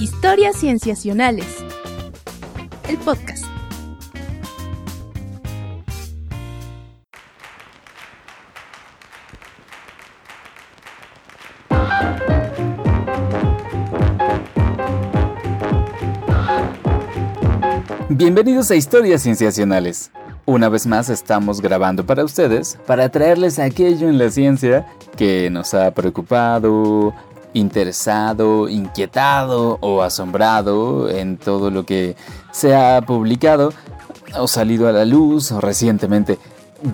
[0.00, 1.46] Historias Cienciacionales.
[2.88, 3.44] El podcast.
[18.08, 20.10] Bienvenidos a Historias Cienciacionales.
[20.44, 24.86] Una vez más estamos grabando para ustedes para traerles aquello en la ciencia
[25.16, 27.14] que nos ha preocupado,
[27.54, 32.16] interesado, inquietado o asombrado en todo lo que
[32.52, 33.72] se ha publicado
[34.36, 36.38] o salido a la luz recientemente.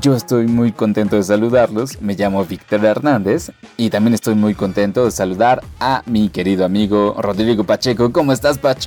[0.00, 5.04] Yo estoy muy contento de saludarlos, me llamo Víctor Hernández y también estoy muy contento
[5.04, 8.12] de saludar a mi querido amigo Rodrigo Pacheco.
[8.12, 8.86] ¿Cómo estás, Pach?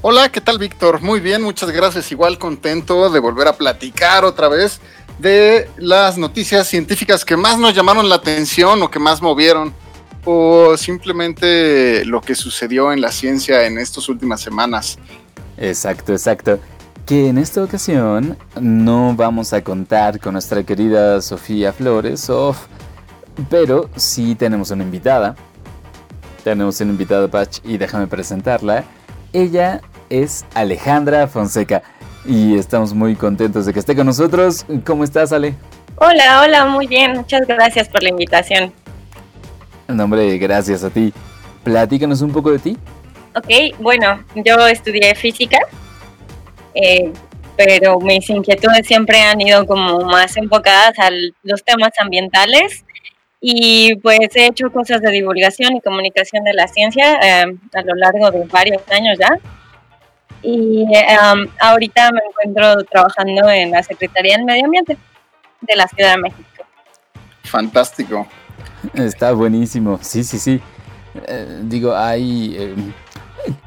[0.00, 1.00] Hola, ¿qué tal, Víctor?
[1.00, 2.12] Muy bien, muchas gracias.
[2.12, 4.80] Igual contento de volver a platicar otra vez
[5.18, 9.74] de las noticias científicas que más nos llamaron la atención o que más movieron
[10.24, 14.98] o simplemente lo que sucedió en la ciencia en estas últimas semanas.
[15.56, 16.58] Exacto, exacto.
[17.06, 22.30] Que en esta ocasión no vamos a contar con nuestra querida Sofía Flores,
[23.50, 25.34] pero sí tenemos una invitada.
[26.44, 28.84] Tenemos una invitada, Patch, y déjame presentarla.
[29.32, 31.82] Ella es Alejandra Fonseca
[32.24, 34.64] y estamos muy contentos de que esté con nosotros.
[34.84, 35.54] ¿Cómo estás, Ale?
[35.96, 37.12] Hola, hola, muy bien.
[37.12, 38.72] Muchas gracias por la invitación.
[39.88, 41.12] No, hombre, gracias a ti.
[41.64, 42.76] Platícanos un poco de ti.
[43.34, 45.58] Ok, bueno, yo estudié física,
[46.74, 47.12] eh,
[47.56, 51.10] pero mis inquietudes siempre han ido como más enfocadas a
[51.42, 52.84] los temas ambientales
[53.40, 57.94] y pues he hecho cosas de divulgación y comunicación de la ciencia eh, a lo
[57.94, 59.38] largo de varios años ya.
[60.42, 64.96] Y um, ahorita me encuentro trabajando en la Secretaría del Medio Ambiente
[65.60, 66.64] de la Ciudad de México.
[67.44, 68.26] Fantástico.
[68.94, 70.60] Está buenísimo, sí, sí, sí.
[71.26, 72.74] Eh, digo, hay eh,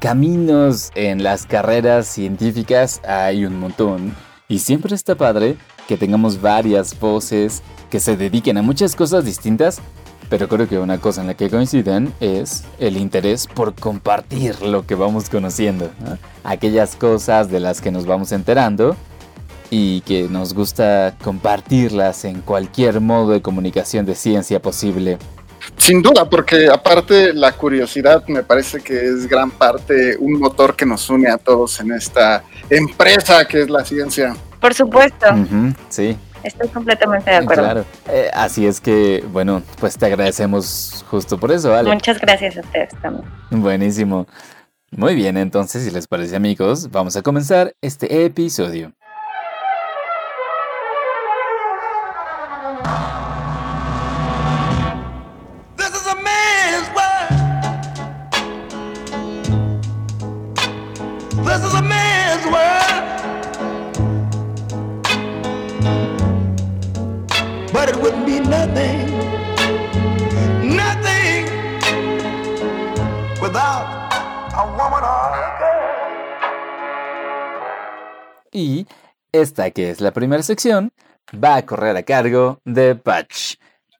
[0.00, 4.14] caminos en las carreras científicas, hay un montón.
[4.48, 5.56] Y siempre está padre
[5.88, 9.80] que tengamos varias voces que se dediquen a muchas cosas distintas,
[10.28, 14.86] pero creo que una cosa en la que coinciden es el interés por compartir lo
[14.86, 15.90] que vamos conociendo.
[16.42, 18.96] Aquellas cosas de las que nos vamos enterando
[19.70, 25.18] y que nos gusta compartirlas en cualquier modo de comunicación de ciencia posible.
[25.76, 30.86] Sin duda, porque aparte la curiosidad me parece que es gran parte un motor que
[30.86, 34.36] nos une a todos en esta empresa que es la ciencia.
[34.60, 35.26] Por supuesto.
[35.88, 36.16] sí.
[36.42, 37.62] Estoy completamente de acuerdo.
[37.62, 37.84] Claro.
[38.08, 41.92] Eh, así es que, bueno, pues te agradecemos justo por eso, ¿vale?
[41.92, 43.24] Muchas gracias a ustedes también.
[43.50, 44.28] Buenísimo.
[44.92, 48.92] Muy bien, entonces, si les parece amigos, vamos a comenzar este episodio.
[78.56, 78.86] Y
[79.32, 80.90] esta que es la primera sección
[81.44, 83.56] va a correr a cargo de Patch.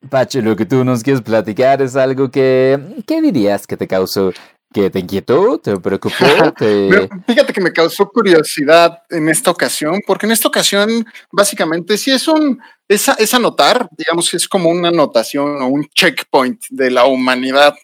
[0.08, 4.32] Patch, lo que tú nos quieres platicar es algo que, ¿qué dirías que te causó?
[4.72, 5.58] ¿Que te inquietó?
[5.58, 6.14] ¿Te preocupó?
[7.26, 12.26] Fíjate que me causó curiosidad en esta ocasión, porque en esta ocasión básicamente sí es
[12.26, 17.04] un, es, es anotar, digamos que es como una anotación o un checkpoint de la
[17.04, 17.76] humanidad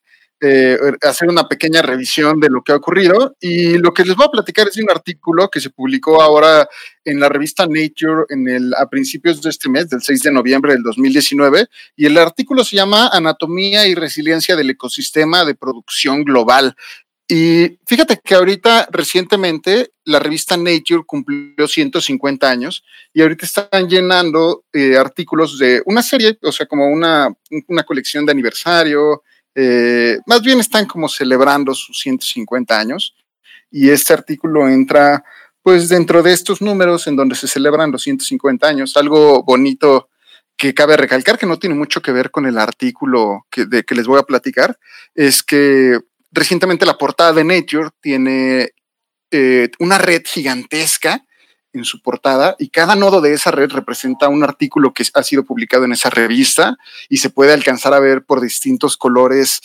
[0.45, 4.27] eh, hacer una pequeña revisión de lo que ha ocurrido y lo que les voy
[4.27, 6.69] a platicar es un artículo que se publicó ahora
[7.05, 10.73] en la revista Nature en el, a principios de este mes, del 6 de noviembre
[10.73, 16.75] del 2019, y el artículo se llama Anatomía y Resiliencia del Ecosistema de Producción Global.
[17.29, 22.83] Y fíjate que ahorita recientemente la revista Nature cumplió 150 años
[23.15, 27.33] y ahorita están llenando eh, artículos de una serie, o sea, como una,
[27.69, 29.23] una colección de aniversario,
[29.55, 33.15] eh, más bien están como celebrando sus 150 años
[33.71, 35.25] y este artículo entra
[35.63, 40.09] pues dentro de estos números en donde se celebran los 150 años, algo bonito
[40.57, 43.95] que cabe recalcar que no tiene mucho que ver con el artículo que, de que
[43.95, 44.79] les voy a platicar,
[45.15, 45.99] es que
[46.31, 48.71] recientemente la portada de Nature tiene
[49.31, 51.25] eh, una red gigantesca
[51.73, 55.45] en su portada y cada nodo de esa red representa un artículo que ha sido
[55.45, 56.77] publicado en esa revista
[57.09, 59.61] y se puede alcanzar a ver por distintos colores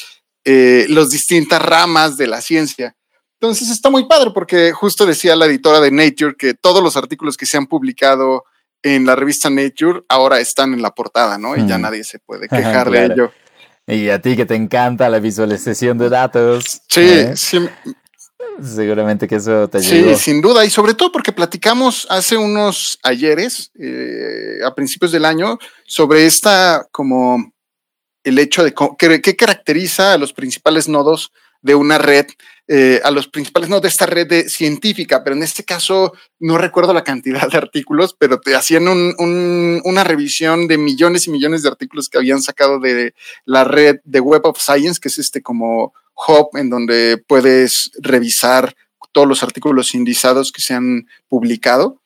[0.46, 2.96] eh, las distintas ramas de la ciencia.
[3.40, 7.38] Entonces está muy padre porque justo decía la editora de Nature que todos los artículos
[7.38, 8.46] que se han publicado
[8.82, 11.56] en la revista Nature ahora están en la portada, ¿no?
[11.56, 13.32] Y ya nadie se puede quejar de ello.
[13.86, 16.82] Y a ti que te encanta la visualización de datos.
[16.88, 17.34] Sí, ¿eh?
[17.36, 17.70] sí
[18.62, 20.16] Seguramente que eso te ayudó.
[20.16, 25.26] Sí, sin duda, y sobre todo porque platicamos hace unos ayeres, eh, a principios del
[25.26, 27.52] año, sobre esta como
[28.24, 31.32] el hecho de qué caracteriza a los principales nodos
[31.62, 32.26] de una red,
[32.68, 36.58] eh, a los principales nodos de esta red de, científica, pero en este caso no
[36.58, 41.70] recuerdo la cantidad de artículos, pero te hacían una revisión de millones y millones de
[41.70, 43.14] artículos que habían sacado de
[43.46, 45.94] la red de Web of Science, que es este como
[46.28, 48.76] hub en donde puedes revisar
[49.12, 52.02] todos los artículos indizados que se han publicado.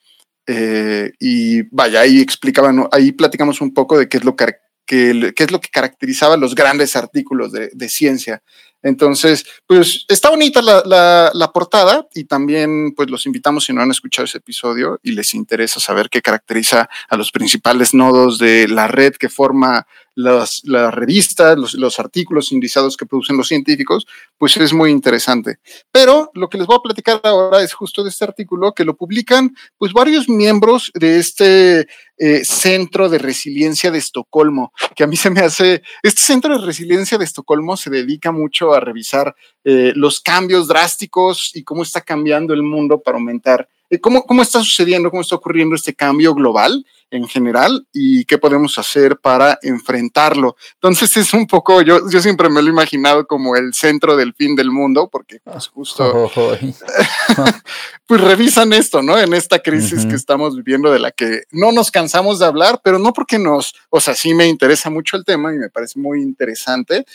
[0.48, 4.56] Eh, y vaya, ahí explicaban, ahí platicamos un poco de qué es lo que,
[4.88, 8.42] es lo que caracterizaba los grandes artículos de, ciencia.
[8.84, 13.92] Entonces, pues está bonita la, la, portada y también pues los invitamos si no han
[13.92, 18.88] escuchado ese episodio y les interesa saber qué caracteriza a los principales nodos de la
[18.88, 19.86] red que forma
[20.16, 24.06] las, revistas, los, los, artículos indizados que producen los científicos,
[24.38, 25.60] pues es muy interesante.
[25.92, 28.96] Pero lo que les voy a platicar ahora es justo de este artículo que lo
[28.96, 31.88] publican pues varios miembros de este
[32.18, 36.66] eh, Centro de Resiliencia de Estocolmo, que a mí se me hace, este Centro de
[36.66, 42.02] Resiliencia de Estocolmo se dedica mucho a revisar eh, los cambios drásticos y cómo está
[42.02, 43.68] cambiando el mundo para aumentar,
[43.99, 48.77] cómo, cómo está sucediendo, cómo está ocurriendo este cambio global en general y qué podemos
[48.77, 50.55] hacer para enfrentarlo.
[50.75, 54.33] Entonces es un poco, yo, yo siempre me lo he imaginado como el centro del
[54.33, 56.31] fin del mundo, porque pues justo,
[58.07, 59.19] pues revisan esto, ¿no?
[59.19, 62.97] En esta crisis que estamos viviendo de la que no nos cansamos de hablar, pero
[62.97, 66.21] no porque nos, o sea, sí me interesa mucho el tema y me parece muy
[66.21, 67.05] interesante,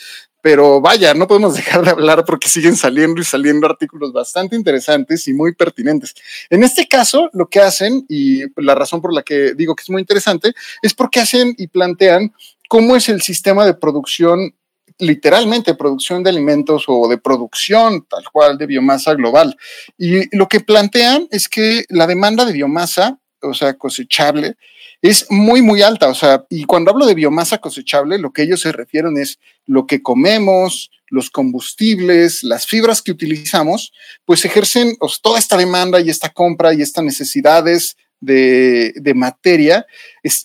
[0.47, 5.27] pero vaya, no podemos dejar de hablar porque siguen saliendo y saliendo artículos bastante interesantes
[5.27, 6.15] y muy pertinentes.
[6.49, 9.89] En este caso, lo que hacen, y la razón por la que digo que es
[9.89, 12.31] muy interesante, es porque hacen y plantean
[12.69, 14.55] cómo es el sistema de producción
[14.99, 19.57] literalmente producción de alimentos o de producción tal cual de biomasa global.
[19.97, 24.55] Y lo que plantean es que la demanda de biomasa, o sea, cosechable,
[25.01, 26.09] es muy, muy alta.
[26.09, 29.85] O sea, y cuando hablo de biomasa cosechable, lo que ellos se refieren es lo
[29.85, 33.91] que comemos, los combustibles, las fibras que utilizamos,
[34.25, 39.85] pues ejercen toda esta demanda y esta compra y estas necesidades de, de materia,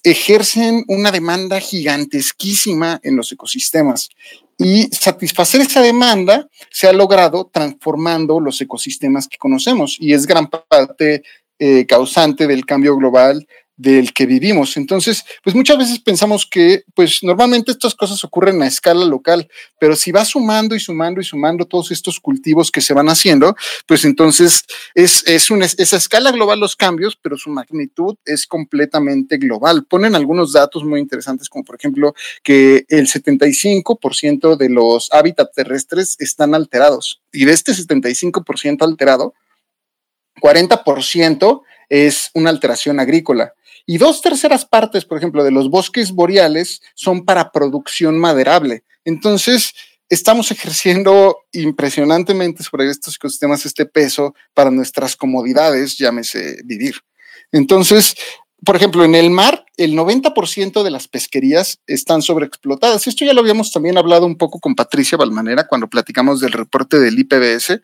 [0.05, 4.11] ejercen una demanda gigantesquísima en los ecosistemas.
[4.59, 10.49] Y satisfacer esa demanda se ha logrado transformando los ecosistemas que conocemos y es gran
[10.49, 11.25] parte
[11.65, 14.77] eh, causante del cambio global del que vivimos.
[14.77, 19.49] Entonces, pues muchas veces pensamos que, pues normalmente estas cosas ocurren a escala local,
[19.79, 23.55] pero si vas sumando y sumando y sumando todos estos cultivos que se van haciendo,
[23.87, 24.65] pues entonces
[24.97, 29.85] es, es una esa escala global los cambios, pero su magnitud es completamente global.
[29.89, 32.13] Ponen algunos datos muy interesantes, como por ejemplo
[32.43, 39.35] que el 75% de los hábitats terrestres están alterados y de este 75% alterado,
[40.43, 43.53] 40% es una alteración agrícola.
[43.87, 48.85] Y dos terceras partes, por ejemplo, de los bosques boreales son para producción maderable.
[49.05, 49.75] Entonces,
[50.09, 56.97] estamos ejerciendo impresionantemente sobre estos ecosistemas este peso para nuestras comodidades, llámese vivir.
[57.51, 58.15] Entonces,
[58.65, 63.07] por ejemplo, en el mar, el 90% de las pesquerías están sobreexplotadas.
[63.07, 67.01] Esto ya lo habíamos también hablado un poco con Patricia Balmanera cuando platicamos del reporte
[67.01, 67.81] del IPBS,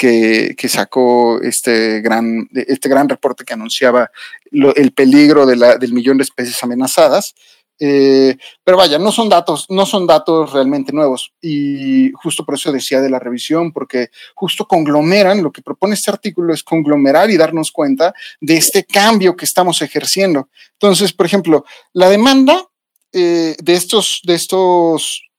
[0.00, 4.10] que, sacó este gran, este gran reporte que anunciaba
[4.50, 7.34] el peligro de la, del millón de especies amenazadas.
[7.82, 11.34] Eh, pero vaya, no son datos, no son datos realmente nuevos.
[11.42, 16.10] Y justo por eso decía de la revisión, porque justo conglomeran, lo que propone este
[16.10, 20.48] artículo es conglomerar y darnos cuenta de este cambio que estamos ejerciendo.
[20.72, 22.66] Entonces, por ejemplo, la demanda
[23.12, 25.29] eh, de estos, de estos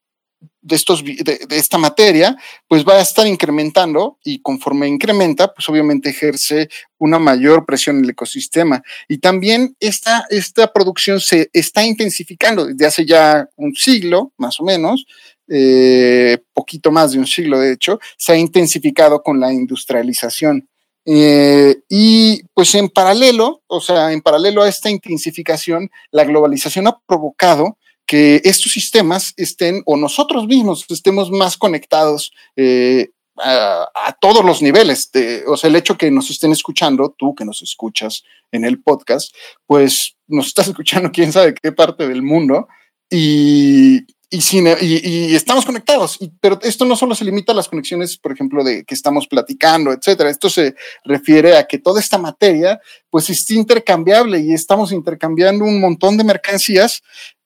[0.62, 2.36] de, estos, de, esta materia,
[2.68, 8.06] pues va a estar incrementando y conforme incrementa, pues obviamente ejerce una mayor presión en
[8.06, 8.84] el ecosistema.
[9.08, 14.64] Y también esta, esta producción se está intensificando desde hace ya un siglo, más o
[14.64, 15.06] menos,
[15.48, 20.68] eh, poquito más de un siglo de hecho, se ha intensificado con la industrialización.
[21.04, 27.00] Eh, y pues en paralelo, o sea, en paralelo a esta intensificación, la globalización ha
[27.08, 27.78] provocado
[28.12, 35.10] que estos sistemas estén o nosotros mismos estemos más conectados eh, a, todos los niveles.
[35.48, 39.34] o sea, el hecho que nos estén escuchando, tú que nos escuchas en el podcast,
[39.66, 42.68] pues nos estás escuchando quién sabe qué parte del mundo
[43.10, 46.20] y, y, estamos conectados.
[46.42, 49.94] pero esto no solo se limita a las conexiones, por ejemplo, de que estamos platicando,
[49.94, 50.30] etcétera.
[50.30, 50.76] Esto se
[51.06, 56.26] refiere a que toda esta materia, pues, es intercambiable y estamos intercambiando un montón de
[56.26, 57.04] mercancías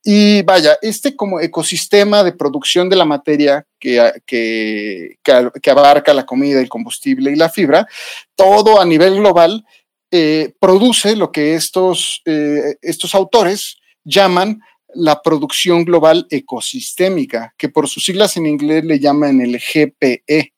[0.08, 6.28] Y vaya, este como ecosistema de producción de la materia que, que, que, abarca la
[6.28, 7.88] comida, el combustible y la fibra,
[8.36, 9.66] todo a nivel global
[10.12, 14.60] eh, produce lo que estos, eh, estos autores llaman
[14.94, 20.54] la producción global ecosistémica, que por sus siglas en inglés le llaman el GPE.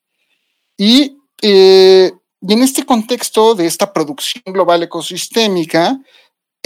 [0.77, 2.11] Y, eh,
[2.41, 5.97] y en este contexto de esta producción global ecosistémica,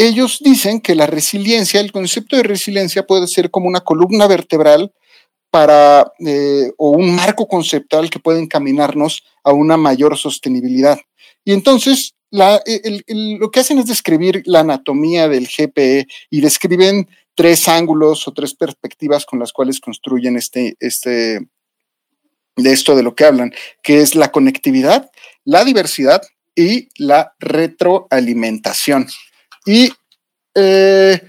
[0.07, 4.91] ellos dicen que la resiliencia, el concepto de resiliencia puede ser como una columna vertebral
[5.49, 10.99] para, eh, o un marco conceptual que puede encaminarnos a una mayor sostenibilidad.
[11.43, 18.27] Y entonces, lo que hacen es describir la anatomía del GPE y describen tres ángulos
[18.27, 21.39] o tres perspectivas con las cuales construyen este, este,
[22.55, 23.51] de esto de lo que hablan,
[23.83, 25.11] que es la conectividad,
[25.43, 26.21] la diversidad
[26.55, 29.07] y la retroalimentación.
[29.65, 29.91] Y,
[30.55, 31.21] eh,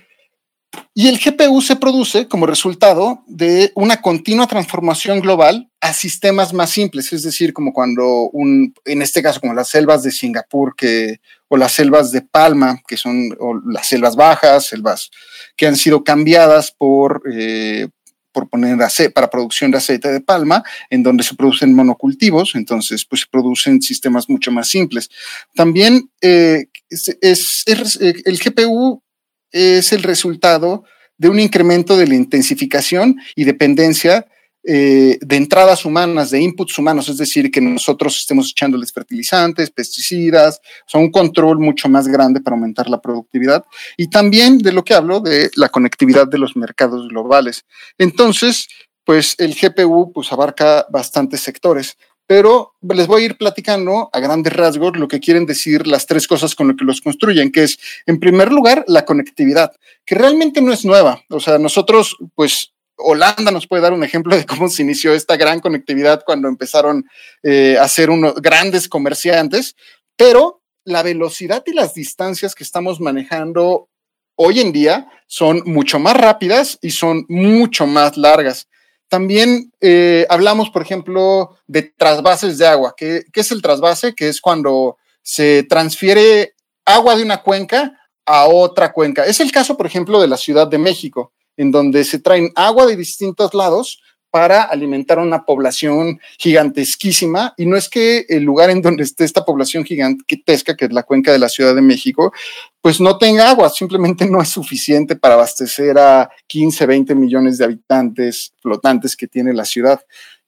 [0.94, 6.70] y el GPU se produce como resultado de una continua transformación global a sistemas más
[6.70, 11.20] simples, es decir, como cuando un, en este caso, como las selvas de Singapur que,
[11.48, 13.36] o las selvas de Palma, que son
[13.66, 15.10] las selvas bajas, selvas
[15.56, 17.88] que han sido cambiadas por, eh,
[18.32, 18.78] por poner
[19.14, 23.80] para producción de aceite de palma, en donde se producen monocultivos, entonces pues se producen
[23.82, 25.10] sistemas mucho más simples.
[25.54, 29.02] También eh, es, el GPU
[29.50, 30.84] es el resultado
[31.18, 34.26] de un incremento de la intensificación y dependencia
[34.64, 40.60] eh, de entradas humanas, de inputs humanos, es decir, que nosotros estemos echándoles fertilizantes, pesticidas,
[40.86, 43.64] o sea, un control mucho más grande para aumentar la productividad.
[43.96, 47.64] Y también de lo que hablo, de la conectividad de los mercados globales.
[47.98, 48.68] Entonces,
[49.04, 51.96] pues el GPU pues abarca bastantes sectores
[52.32, 56.26] pero les voy a ir platicando a grandes rasgos lo que quieren decir las tres
[56.26, 59.72] cosas con lo que los construyen, que es, en primer lugar, la conectividad,
[60.06, 61.22] que realmente no es nueva.
[61.28, 62.71] O sea, nosotros, pues,
[63.02, 67.04] Holanda nos puede dar un ejemplo de cómo se inició esta gran conectividad cuando empezaron
[67.42, 69.76] eh, a ser unos grandes comerciantes,
[70.16, 73.88] pero la velocidad y las distancias que estamos manejando
[74.36, 78.68] hoy en día son mucho más rápidas y son mucho más largas.
[79.08, 82.94] También eh, hablamos, por ejemplo, de trasvases de agua.
[82.96, 84.14] ¿Qué, ¿Qué, es el trasvase?
[84.14, 86.54] Que es cuando se transfiere
[86.84, 87.92] agua de una cuenca
[88.24, 89.26] a otra cuenca.
[89.26, 92.86] Es el caso, por ejemplo, de la Ciudad de México, en donde se traen agua
[92.86, 94.00] de distintos lados
[94.32, 97.52] para alimentar una población gigantesquísima.
[97.58, 101.02] Y no es que el lugar en donde esté esta población gigantesca, que es la
[101.02, 102.32] cuenca de la Ciudad de México,
[102.80, 107.66] pues no tenga agua, simplemente no es suficiente para abastecer a 15, 20 millones de
[107.66, 110.00] habitantes flotantes que tiene la ciudad.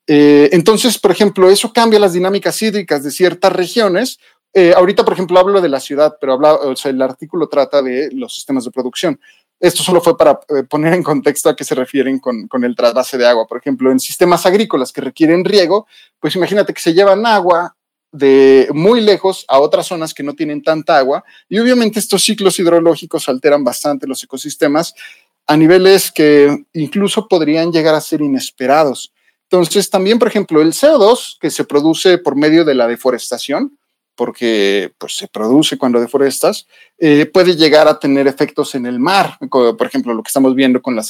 [0.07, 4.17] Eh, entonces, por ejemplo, eso cambia las dinámicas hídricas de ciertas regiones.
[4.51, 8.33] Eh, ahorita, por ejemplo, hablo de la ciudad, pero habla, el artículo trata de los
[8.33, 9.19] sistemas de producción.
[9.59, 12.75] Esto solo fue para eh, poner en contexto a qué se refieren con, con, el
[12.75, 13.47] trasvase de agua.
[13.47, 15.87] Por ejemplo, en sistemas agrícolas que requieren riego,
[16.19, 17.75] pues imagínate que se llevan agua
[18.11, 22.57] de muy lejos a otras zonas que no tienen tanta agua y obviamente estos ciclos
[22.59, 24.93] hidrológicos alteran bastante los ecosistemas
[25.47, 29.13] a niveles que incluso podrían llegar a ser inesperados.
[29.43, 33.77] Entonces, también, por ejemplo, el CO2 que se produce por medio de la deforestación,
[34.15, 36.67] porque pues, se produce cuando deforestas,
[36.97, 40.81] eh, puede llegar a tener efectos en el mar, por ejemplo, lo que estamos viendo
[40.81, 41.03] con la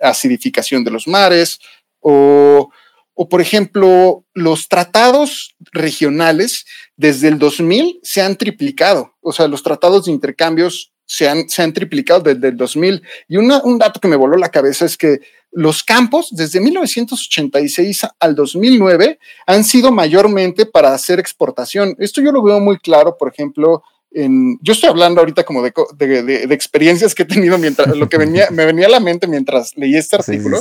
[0.00, 1.58] acidificación de los mares,
[2.00, 2.70] o,
[3.14, 6.64] o por ejemplo, los tratados regionales
[6.96, 11.62] desde el 2000 se han triplicado, o sea, los tratados de intercambios se han, se
[11.62, 13.02] han triplicado desde el 2000.
[13.28, 18.34] Y un dato que me voló la cabeza es que los campos desde 1986 al
[18.34, 21.96] 2009 han sido mayormente para hacer exportación.
[21.98, 25.72] Esto yo lo veo muy claro, por ejemplo, en, yo estoy hablando ahorita como de,
[25.96, 29.76] de, experiencias que he tenido mientras, lo que venía, me venía a la mente mientras
[29.76, 30.60] leí este artículo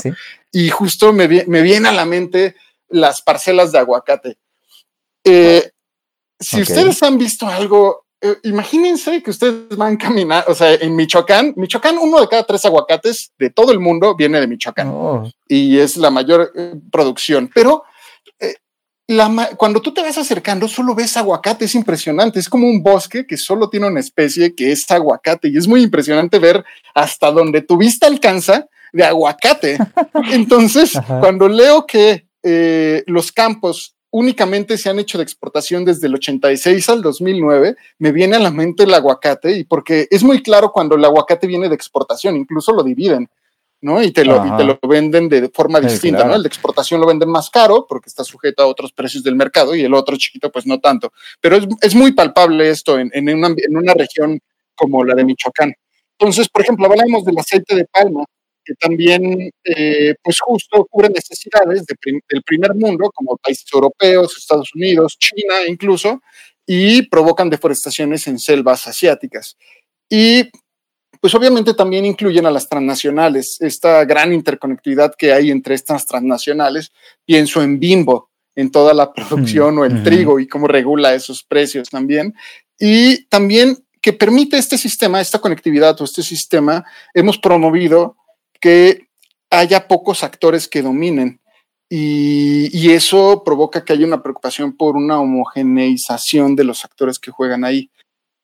[0.51, 2.56] y justo me, me, viene a la mente
[2.88, 4.38] las parcelas de aguacate.
[5.24, 5.72] Eh,
[6.39, 10.96] si ustedes han visto algo eh, imagínense que ustedes van a caminar, o sea, en
[10.96, 15.32] Michoacán, Michoacán, uno de cada tres aguacates de todo el mundo viene de Michoacán oh.
[15.48, 17.48] y es la mayor eh, producción.
[17.54, 17.84] Pero
[18.40, 18.56] eh,
[19.56, 22.40] cuando tú te vas acercando, solo ves aguacate, es impresionante.
[22.40, 25.84] Es como un bosque que solo tiene una especie que es aguacate y es muy
[25.84, 29.78] impresionante ver hasta donde tu vista alcanza de aguacate.
[30.32, 32.26] Entonces, cuando leo que
[33.06, 38.36] los campos únicamente se han hecho de exportación desde el 86 al 2009, me viene
[38.36, 41.76] a la mente el aguacate y porque es muy claro cuando el aguacate viene de
[41.76, 43.30] exportación, incluso lo dividen,
[43.82, 44.02] ¿no?
[44.02, 46.36] Y te lo, te lo venden de forma distinta, ¿no?
[46.36, 49.76] El de exportación lo venden más caro porque está sujeto a otros precios del mercado
[49.76, 51.12] y el otro chiquito pues no tanto.
[51.42, 54.40] Pero es, es muy palpable esto en, en, una, en una región
[54.76, 55.74] como la de Michoacán.
[56.20, 58.26] Entonces, por ejemplo, hablamos del aceite de palma
[58.68, 65.18] que también, eh, pues justo cubre necesidades del primer mundo, como países europeos, Estados Unidos,
[65.18, 66.22] China incluso,
[66.66, 69.56] y provocan deforestaciones en selvas asiáticas.
[70.10, 70.50] Y
[71.22, 76.92] pues obviamente también incluyen a las transnacionales, esta gran interconectividad que hay entre estas transnacionales.
[77.26, 81.90] Pienso en Bimbo, en toda la producción o el trigo y cómo regula esos precios
[81.90, 82.34] también.
[82.78, 88.18] Y también que permite este sistema, esta conectividad o este sistema, hemos promovido
[88.60, 89.08] que
[89.50, 91.42] haya pocos actores que dominen.
[91.90, 97.64] Y, eso provoca que haya una preocupación por una homogeneización de los actores que juegan
[97.64, 97.90] ahí.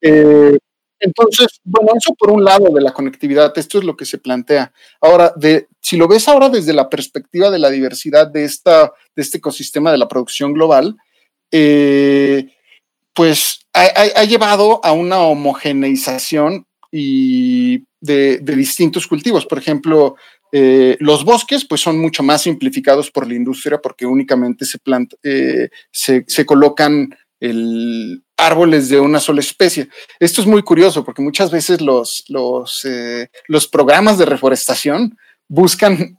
[0.02, 0.58] Eh,
[1.00, 4.72] entonces, bueno, eso por un lado de la conectividad, esto es lo que se plantea.
[5.02, 9.22] Ahora, de, si lo ves ahora desde la perspectiva de la diversidad de, esta, de
[9.22, 10.96] este ecosistema de la producción global,
[11.52, 12.48] eh,
[13.14, 19.46] pues ha, llevado a una homogeneización y de, distintos cultivos.
[19.46, 20.16] Por ejemplo,
[20.52, 24.78] eh, los bosques pues son mucho más simplificados por la industria porque únicamente se,
[25.24, 27.16] eh, se, colocan
[28.38, 29.90] árboles de una sola especie.
[30.20, 33.28] Esto es muy curioso porque muchas veces los, los, eh,
[33.72, 35.18] programas de reforestación
[35.48, 36.18] buscan,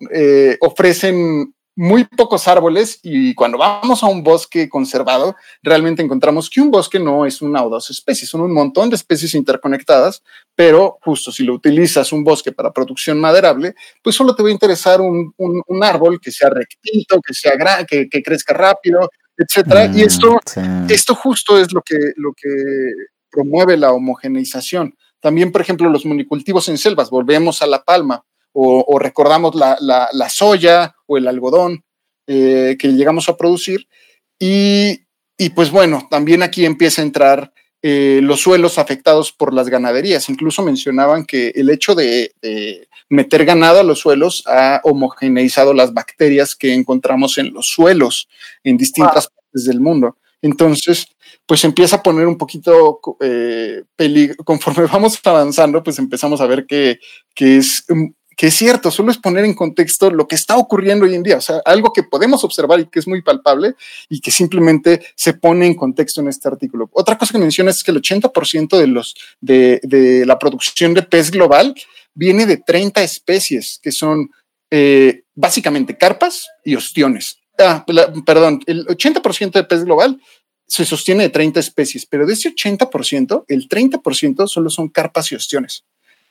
[0.61, 6.71] ofrecen muy pocos árboles y cuando vamos a un bosque conservado, realmente encontramos que un
[6.71, 10.23] bosque no es una o dos especies, son un montón de especies interconectadas,
[10.55, 14.53] pero justo si lo utilizas un bosque para producción maderable, pues solo te va a
[14.53, 17.53] interesar un, un, árbol que sea rectito, que sea
[17.87, 19.87] que, que crezca rápido, etcétera.
[19.87, 20.41] y mm, esto,
[20.89, 22.49] esto justo es lo que, lo que
[23.31, 24.95] promueve la homogeneización.
[25.21, 28.25] También, por ejemplo, los monocultivos en selvas, volvemos a la palma
[28.55, 31.85] o, recordamos la, la, soya o el algodón
[32.27, 33.89] eh, que llegamos a producir.
[34.39, 35.01] Y,
[35.37, 40.29] y, pues bueno, también aquí empieza a entrar eh, los suelos afectados por las ganaderías.
[40.31, 42.33] Incluso mencionaban que el hecho de,
[43.11, 48.29] meter ganado a los suelos ha homogeneizado las bacterias que encontramos en los suelos
[48.63, 50.17] en distintas partes del mundo.
[50.41, 51.09] Entonces,
[51.47, 54.43] pues empieza a poner un poquito eh, peligro.
[54.45, 56.99] Conforme vamos avanzando, pues empezamos a ver que,
[57.35, 57.85] que es
[58.37, 61.37] que es cierto, solo es poner en contexto lo que está ocurriendo hoy en día,
[61.37, 63.75] o sea, algo que podemos observar y que es muy palpable
[64.09, 66.89] y que simplemente se pone en contexto en este artículo.
[66.93, 71.03] Otra cosa que menciona es que el 80% de, los, de, de, la producción de
[71.03, 71.75] pez global
[72.15, 74.31] viene de 30 especies, que son
[74.71, 77.39] eh, básicamente carpas y ostiones.
[77.59, 77.85] Ah,
[78.27, 80.21] perdón, el 80% de pez global
[80.67, 85.37] se sostiene de 30 especies, pero de ese 80%, el 30% solo son carpas y
[85.37, 85.85] ostiones.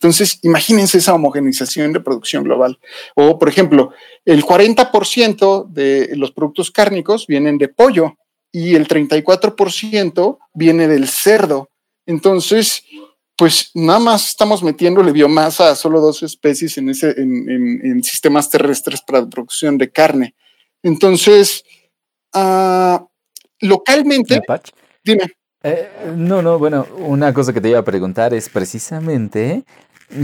[0.04, 2.78] Entonces, imagínense esa homogeneización de producción global.
[3.16, 3.94] O, por ejemplo,
[4.26, 8.18] el 40% de los productos cárnicos vienen de pollo
[8.52, 11.70] y el 34% viene del cerdo.
[12.06, 12.84] Entonces,
[13.38, 19.02] pues nada más estamos metiéndole biomasa a solo dos especies en, ese, en, sistemas terrestres
[19.08, 20.36] para producción de carne.
[20.84, 21.63] Entonces,
[22.36, 22.98] uh,
[23.62, 24.42] localmente,
[25.02, 25.32] dime.
[25.66, 25.88] Eh,
[26.18, 29.63] no, no, bueno, una cosa que te iba a preguntar es precisamente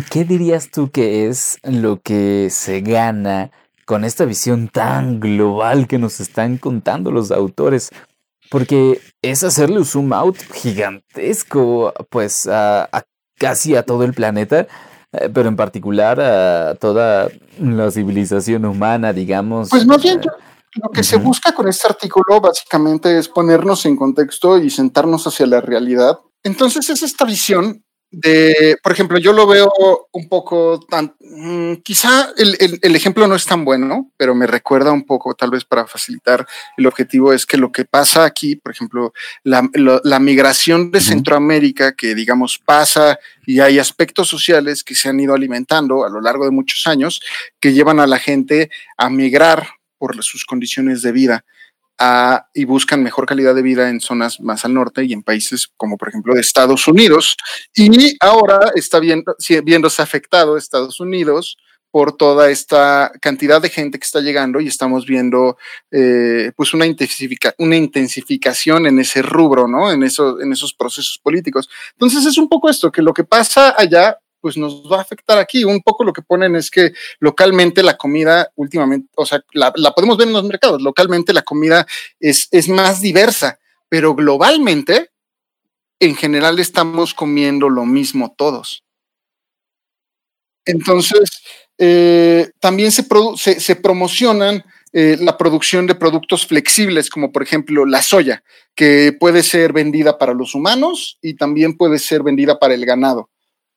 [0.09, 3.51] ¿Qué dirías tú que es lo que se gana
[3.85, 7.89] con esta visión tan global que nos están contando los autores?
[8.49, 12.89] Porque es hacerle un zoom out gigantesco, pues a,
[13.37, 14.67] casi a todo el planeta,
[15.11, 19.69] eh, pero en particular a toda la civilización humana, digamos.
[19.69, 20.21] Pues más bien,
[20.75, 25.47] lo que se busca con este artículo básicamente es ponernos en contexto y sentarnos hacia
[25.47, 26.19] la realidad.
[26.43, 29.71] Entonces es esta visión de, por ejemplo, yo lo veo
[30.11, 34.91] un poco tan, mm, quizá el, el, ejemplo no es tan bueno, pero me recuerda
[34.91, 38.71] un poco, tal vez para facilitar el objetivo, es que lo que pasa aquí, por
[38.71, 39.69] ejemplo, la,
[40.03, 45.35] la migración de Centroamérica, que digamos pasa y hay aspectos sociales que se han ido
[45.35, 47.21] alimentando a lo largo de muchos años,
[47.59, 49.67] que llevan a la gente a migrar
[49.99, 51.45] por sus condiciones de vida
[52.53, 55.97] y buscan mejor calidad de vida en zonas más al norte y en países como
[55.97, 57.35] por ejemplo de Estados Unidos.
[57.75, 61.57] Y ahora está viendo, viéndose afectado Estados Unidos
[61.91, 65.57] por toda esta cantidad de gente que está llegando y estamos viendo
[65.91, 66.85] eh, pues una,
[67.57, 69.91] una intensificación en ese rubro, ¿no?
[69.91, 71.67] En, eso, en esos procesos políticos.
[71.93, 75.37] Entonces es un poco esto, que lo que pasa allá pues nos va a afectar
[75.37, 75.63] aquí.
[75.63, 80.17] Un poco lo que ponen es que localmente la comida últimamente, o sea, la, podemos
[80.17, 81.85] ver en los mercados, localmente la comida
[82.19, 85.11] es, es más diversa, pero globalmente,
[85.99, 88.83] en general estamos comiendo lo mismo todos.
[90.65, 91.41] Entonces,
[91.77, 93.03] eh, también se,
[93.59, 98.43] se, promocionan eh, la producción de productos flexibles, como por ejemplo la soya,
[98.75, 103.29] que puede ser vendida para los humanos y también puede ser vendida para el ganado.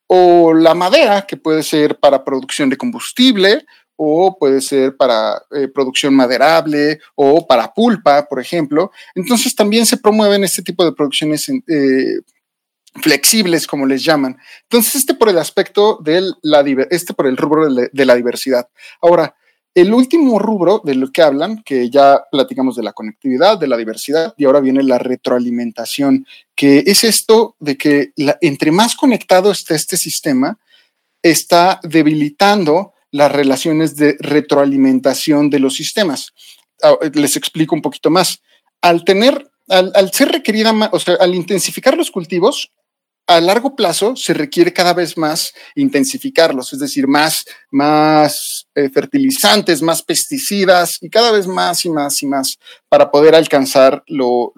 [0.06, 3.64] O la madera, que puede ser para producción de combustible,
[3.96, 8.90] o puede ser para eh, producción maderable o para pulpa, por ejemplo.
[9.14, 12.20] Entonces también se promueven este tipo de producciones eh,
[13.00, 14.36] flexibles, como les llaman.
[14.64, 18.68] Entonces, este por el aspecto de la, este por el rubro de la diversidad.
[19.00, 19.34] Ahora,
[19.74, 23.76] el último rubro de lo que hablan, que ya platicamos de la conectividad, de la
[23.76, 29.74] diversidad, y ahora viene la retroalimentación, que es esto de que entre más conectado está
[29.74, 30.58] este sistema,
[31.22, 36.32] está debilitando las relaciones de retroalimentación de los sistemas.
[36.82, 38.42] Ah, les explico un poquito más.
[38.80, 42.72] Al tener, al, al ser requerida, o sea, al intensificar los cultivos,
[43.26, 49.82] a largo plazo se requiere cada vez más intensificarlos, es decir, más, más eh, fertilizantes,
[49.82, 52.58] más pesticidas y cada vez más y más y más
[52.88, 54.52] para poder alcanzar lo,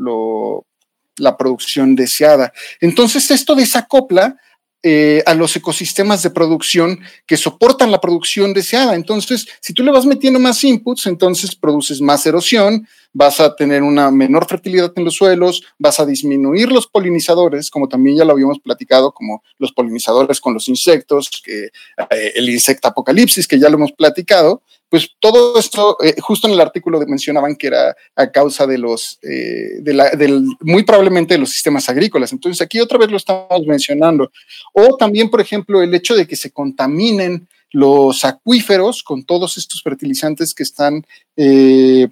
[1.16, 2.52] la producción deseada.
[2.80, 4.36] Entonces, esto desacopla
[4.82, 8.94] eh, a los ecosistemas de producción que soportan la producción deseada.
[8.94, 13.82] Entonces, si tú le vas metiendo más inputs, entonces produces más erosión, vas a tener
[13.82, 18.32] una menor fertilidad en los suelos, vas a disminuir los polinizadores, como también ya lo
[18.32, 21.66] habíamos platicado, como los polinizadores con los insectos, que,
[22.10, 26.54] eh, el insecto apocalipsis, que ya lo hemos platicado, pues todo esto, eh, justo en
[26.54, 31.34] el artículo mencionaban que era a causa de los, eh, de la, del, muy probablemente
[31.34, 32.32] de los sistemas agrícolas.
[32.32, 34.30] Entonces aquí otra vez lo estamos mencionando.
[34.72, 39.82] O también, por ejemplo, el hecho de que se contaminen los acuíferos con todos estos
[39.82, 41.04] fertilizantes que están
[41.36, 42.08] eh,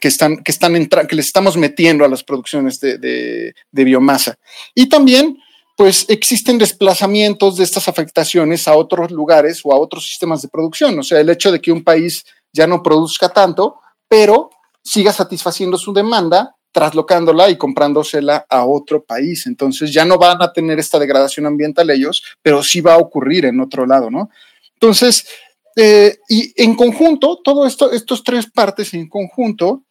[0.00, 4.36] que están, que están que le estamos metiendo a las producciones de, de, biomasa.
[4.74, 5.38] Y también,
[5.76, 10.98] pues existen desplazamientos de estas afectaciones a otros lugares o a otros sistemas de producción.
[10.98, 14.50] O sea, el hecho de que un país ya no produzca tanto, pero
[14.82, 19.46] siga satisfaciendo su demanda, traslocándola y comprándosela a otro país.
[19.46, 23.46] Entonces ya no van a tener esta degradación ambiental ellos, pero sí va a ocurrir
[23.46, 24.30] en otro lado, ¿no?
[24.74, 25.26] Entonces,
[25.74, 29.84] eh, y en conjunto, todo esto, estos tres partes en conjunto,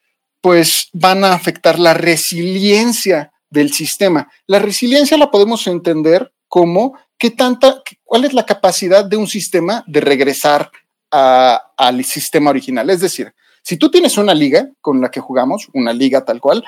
[0.45, 4.31] pues van a afectar la resiliencia del sistema.
[4.45, 9.83] La resiliencia la podemos entender como qué tanta, cuál es la capacidad de un sistema
[9.87, 10.69] de regresar
[11.09, 12.91] al sistema original.
[12.91, 16.63] Es decir, si tú tienes una liga con la que jugamos, una liga tal cual,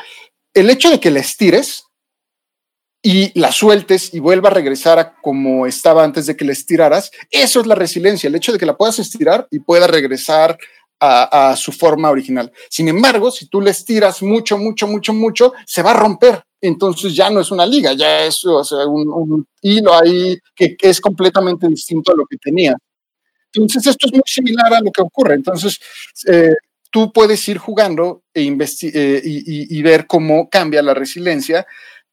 [0.55, 1.83] el hecho de que la estires
[3.03, 7.11] y la sueltes y vuelva a regresar a como estaba antes de que la estiraras,
[7.29, 10.57] eso es la resiliencia, el hecho de que la puedas estirar y pueda regresar
[10.99, 12.51] a, su forma original.
[12.69, 16.43] Sin embargo, si tú le estiras mucho, mucho, mucho, mucho, se va a romper.
[16.59, 22.11] Entonces ya no es una liga, ya es un, hilo ahí que, es completamente distinto
[22.11, 22.75] a lo que tenía.
[23.53, 25.35] Entonces esto es muy similar a lo que ocurre.
[25.35, 25.79] Entonces
[26.27, 26.55] eh,
[26.89, 31.65] tú puedes ir jugando e eh, y, y, ver cómo cambia la resiliencia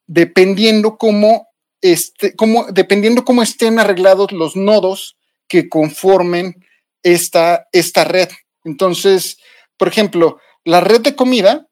[0.06, 1.48] dependiendo cómo,
[1.80, 5.16] este, cómo, dependiendo cómo estén arreglados los nodos
[5.48, 6.64] que conformen
[7.02, 8.28] esta, esta red.
[8.64, 9.38] Entonces,
[9.76, 11.68] por ejemplo, la red de comida,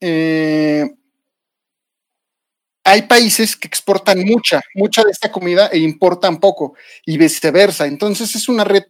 [0.00, 0.90] eh,
[2.82, 7.86] hay países que exportan mucha, mucha de esta comida e importan poco y viceversa.
[7.86, 8.84] Entonces es una red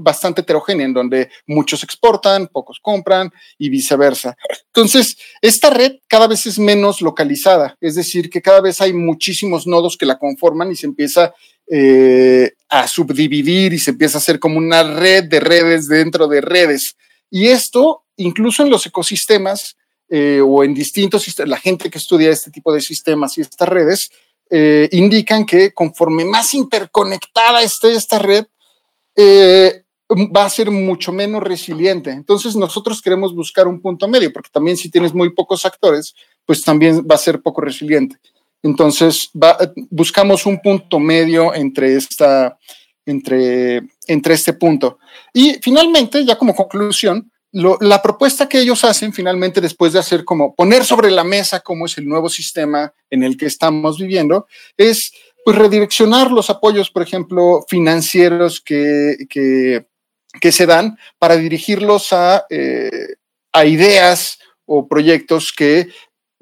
[0.00, 4.36] bastante heterogénea en donde muchos exportan, pocos compran y viceversa.
[4.66, 9.66] Entonces, esta red cada vez es menos localizada, es decir, que cada vez hay muchísimos
[9.66, 11.34] nodos que la conforman y se empieza
[11.74, 16.42] eh, a subdividir y se empieza a hacer como una red de redes dentro de
[16.42, 16.96] redes.
[17.30, 19.78] Y esto, incluso en los ecosistemas
[20.10, 23.66] eh, o en distintos sistemas, la gente que estudia este tipo de sistemas y estas
[23.66, 24.10] redes,
[24.50, 28.44] eh, indican que conforme más interconectada esté esta red,
[29.16, 32.10] va a ser mucho menos resiliente.
[32.10, 36.62] Entonces nosotros queremos buscar un punto medio, porque también si tienes muy pocos actores, pues
[36.62, 38.18] también va a ser poco resiliente.
[38.62, 39.30] Entonces,
[39.90, 42.58] buscamos un punto medio entre, esta,
[43.04, 44.98] entre, entre este punto.
[45.32, 50.54] Y finalmente, ya como conclusión, la propuesta que ellos hacen finalmente después de hacer como
[50.54, 54.46] poner sobre la mesa cómo es el nuevo sistema en el que estamos viviendo,
[54.76, 55.12] es
[55.44, 63.16] pues redireccionar los apoyos, por ejemplo, financieros que, que, se dan para dirigirlos a, eh,
[63.52, 65.88] a ideas o proyectos que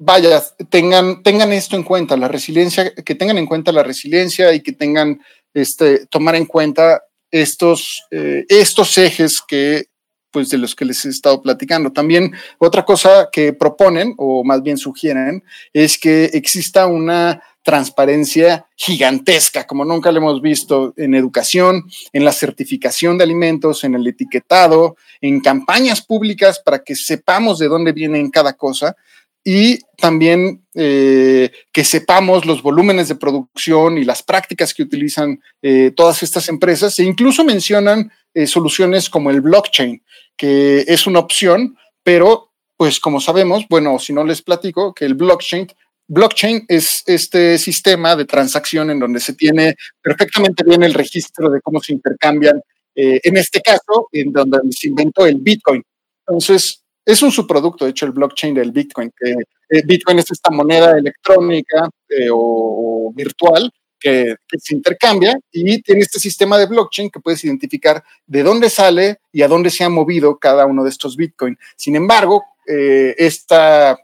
[0.03, 4.61] vaya, tengan, tengan esto en cuenta, la resiliencia, que tengan en cuenta la resiliencia y
[4.61, 5.21] que tengan,
[5.53, 9.85] este, tomar en cuenta estos, eh, estos ejes que,
[10.31, 11.91] pues, de los que les he estado platicando.
[11.91, 19.67] También otra cosa que proponen, o más bien sugieren, es que exista una transparencia gigantesca,
[19.67, 24.95] como nunca lo hemos visto en educación, en la certificación de alimentos, en el etiquetado,
[25.21, 28.95] en campañas públicas para que sepamos de dónde viene cada cosa
[29.43, 35.91] y también eh, que sepamos los volúmenes de producción y las prácticas que utilizan eh,
[35.95, 40.03] todas estas empresas e incluso mencionan eh, soluciones como el blockchain,
[40.37, 45.15] que es una opción, pero pues como sabemos, bueno, si no les platico, que el
[45.15, 45.67] blockchain
[46.07, 51.61] Blockchain es este sistema de transacción en donde se tiene perfectamente bien el registro de
[51.61, 52.61] cómo se intercambian,
[52.93, 55.81] en este caso, en donde se inventó el Bitcoin.
[56.27, 60.51] Entonces, es un subproducto, de hecho, el blockchain del Bitcoin, que eh, Bitcoin es esta
[60.51, 67.19] moneda electrónica eh, o, virtual que, se intercambia y tiene este sistema de blockchain que
[67.19, 71.15] puedes identificar de dónde sale y a dónde se ha movido cada uno de estos
[71.15, 71.57] Bitcoin.
[71.75, 73.99] Sin embargo, eh, esta,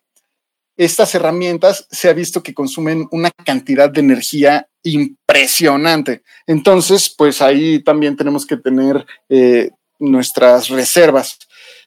[0.75, 6.23] estas herramientas se ha visto que consumen una cantidad de energía impresionante.
[6.45, 9.05] Entonces, pues ahí también tenemos que tener
[9.99, 11.39] nuestras reservas.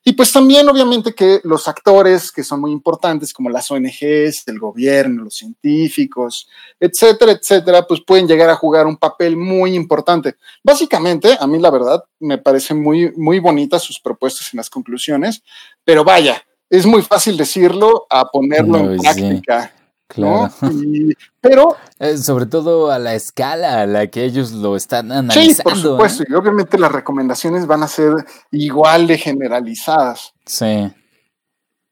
[0.02, 4.58] Y pues también obviamente que los actores que son muy importantes, como las ONGs, el
[4.58, 10.36] gobierno, los científicos, etcétera, etcétera, pues pueden llegar a jugar un papel muy importante.
[10.64, 15.42] Básicamente, a mí la verdad me parecen muy, muy bonitas sus propuestas en las conclusiones,
[15.84, 19.74] pero vaya, es muy fácil decirlo a ponerlo en práctica.
[20.10, 20.52] Claro.
[21.40, 21.76] pero.
[21.98, 25.54] Eh, sobre todo a la escala a la que ellos lo están analizando.
[25.54, 26.24] Sí, por supuesto.
[26.28, 28.12] Y obviamente las recomendaciones van a ser
[28.50, 30.32] igual de generalizadas.
[30.44, 30.90] Sí.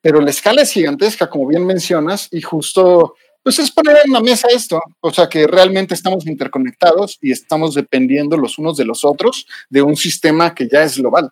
[0.00, 3.14] Pero la escala es gigantesca, como bien mencionas, y justo.
[3.40, 7.74] Pues es poner en la mesa esto, o sea que realmente estamos interconectados y estamos
[7.74, 11.30] dependiendo los unos de los otros de un sistema que ya es global.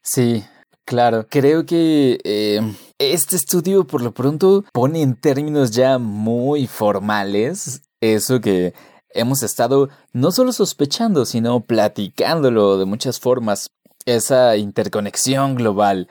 [0.00, 0.42] Sí,
[0.86, 1.26] claro.
[1.28, 2.62] Creo que eh,
[3.00, 8.74] este estudio por lo pronto pone en términos ya muy formales eso que
[9.14, 13.70] hemos estado no solo sospechando, sino platicándolo de muchas formas,
[14.04, 16.08] esa interconexión global,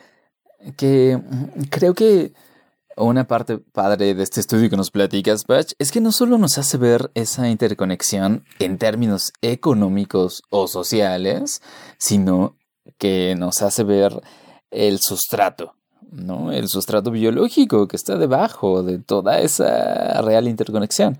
[0.78, 1.22] que
[1.70, 2.34] creo que
[2.98, 6.58] una parte padre de este estudio que nos platicas, Patch, es que no solo nos
[6.58, 11.62] hace ver esa interconexión en términos económicos o sociales,
[11.98, 12.58] sino
[12.98, 14.22] que nos hace ver
[14.72, 15.79] el sustrato
[16.12, 16.52] ¿no?
[16.52, 21.20] El sustrato biológico que está debajo de toda esa real interconexión,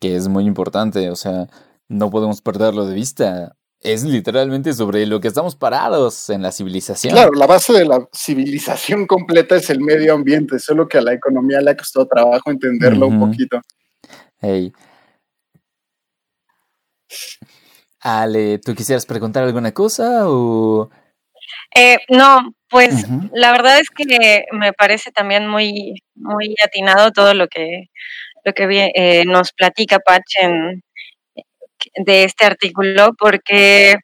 [0.00, 1.48] que es muy importante, o sea,
[1.88, 3.56] no podemos perderlo de vista.
[3.80, 7.12] Es literalmente sobre lo que estamos parados en la civilización.
[7.12, 11.12] Claro, la base de la civilización completa es el medio ambiente, solo que a la
[11.12, 13.60] economía le ha costado trabajo entenderlo un poquito.
[14.40, 14.72] Hey.
[18.00, 20.90] Ale, ¿tú quisieras preguntar alguna cosa o...?
[21.74, 27.48] Eh, no, pues la verdad es que me parece también muy, muy atinado todo lo
[27.48, 27.86] que,
[28.44, 30.82] lo que eh, nos platica Patch en,
[31.96, 33.96] de este artículo, porque,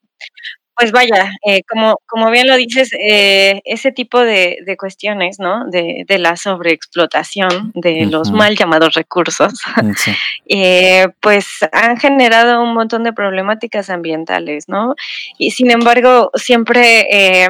[0.82, 5.64] pues vaya, eh, como, como bien lo dices, eh, ese tipo de, de cuestiones, ¿no?
[5.70, 9.60] De, de, la sobreexplotación de los mal llamados recursos,
[11.20, 14.96] pues han generado un montón de problemáticas ambientales, ¿no?
[15.38, 17.46] Y sin embargo, siempre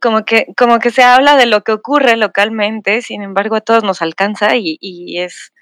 [0.00, 3.84] como que, como que se habla de lo que ocurre localmente, sin embargo a todos
[3.84, 5.52] nos alcanza y, y es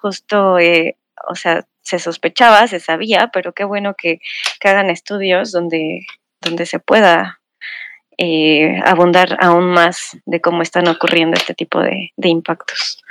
[0.00, 0.96] justo, eh,
[1.28, 4.20] o sea, se sospechaba, se sabía, pero qué bueno que,
[4.60, 6.06] que hagan estudios donde,
[6.40, 7.40] donde se pueda
[8.18, 13.02] eh, abundar aún más de cómo están ocurriendo este tipo de, de impactos.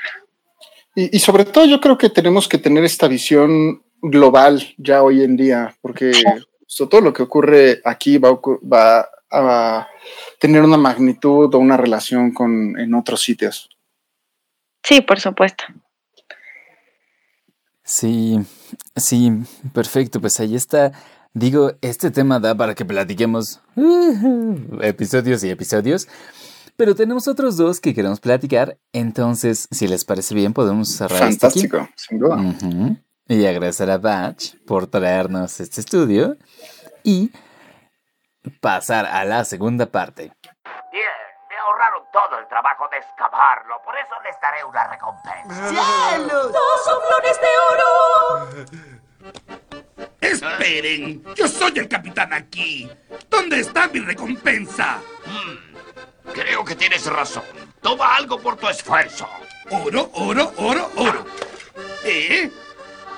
[0.95, 5.23] Y, y, sobre todo yo creo que tenemos que tener esta visión global ya hoy
[5.23, 6.11] en día, porque
[6.89, 9.87] todo lo que ocurre aquí va, va a
[10.39, 13.69] tener una magnitud o una relación con en otros sitios.
[14.83, 15.65] Sí, por supuesto.
[17.87, 18.37] Sí,
[18.97, 19.31] sí,
[19.73, 20.19] perfecto.
[20.19, 20.91] Pues ahí está.
[21.33, 23.61] Digo, este tema da para que platiquemos
[24.81, 26.07] episodios y episodios.
[26.75, 28.77] Pero tenemos otros dos que queremos platicar.
[28.91, 31.17] Entonces, si les parece bien, podemos cerrar.
[31.17, 32.55] Fantástico, sin duda.
[33.29, 36.37] Y agradecer a Batch por traernos este estudio.
[37.05, 37.31] Y
[38.59, 40.33] pasar a la segunda parte.
[42.17, 45.69] Todo el trabajo de excavarlo, por eso les daré una recompensa.
[45.69, 46.47] ¡Cielo!
[46.47, 48.73] ¡Dos son flores de oro!
[50.19, 52.91] Esperen, yo soy el capitán aquí.
[53.29, 54.99] ¿Dónde está mi recompensa?
[55.25, 57.43] Hmm, creo que tienes razón.
[57.81, 59.29] Toma algo por tu esfuerzo.
[59.69, 61.23] Oro, oro, oro, oro.
[62.03, 62.51] ¿Eh?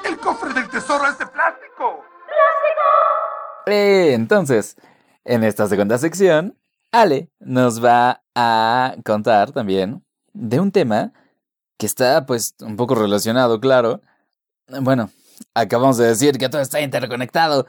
[0.04, 2.04] El cofre del tesoro es de plástico.
[2.26, 3.68] ¡Plástico!
[3.68, 4.76] Eh, entonces,
[5.24, 6.60] en esta segunda sección,
[6.92, 11.12] Ale nos va a contar también de un tema
[11.78, 14.02] que está pues un poco relacionado, claro.
[14.68, 15.10] Bueno,
[15.54, 17.68] acabamos de decir que todo está interconectado,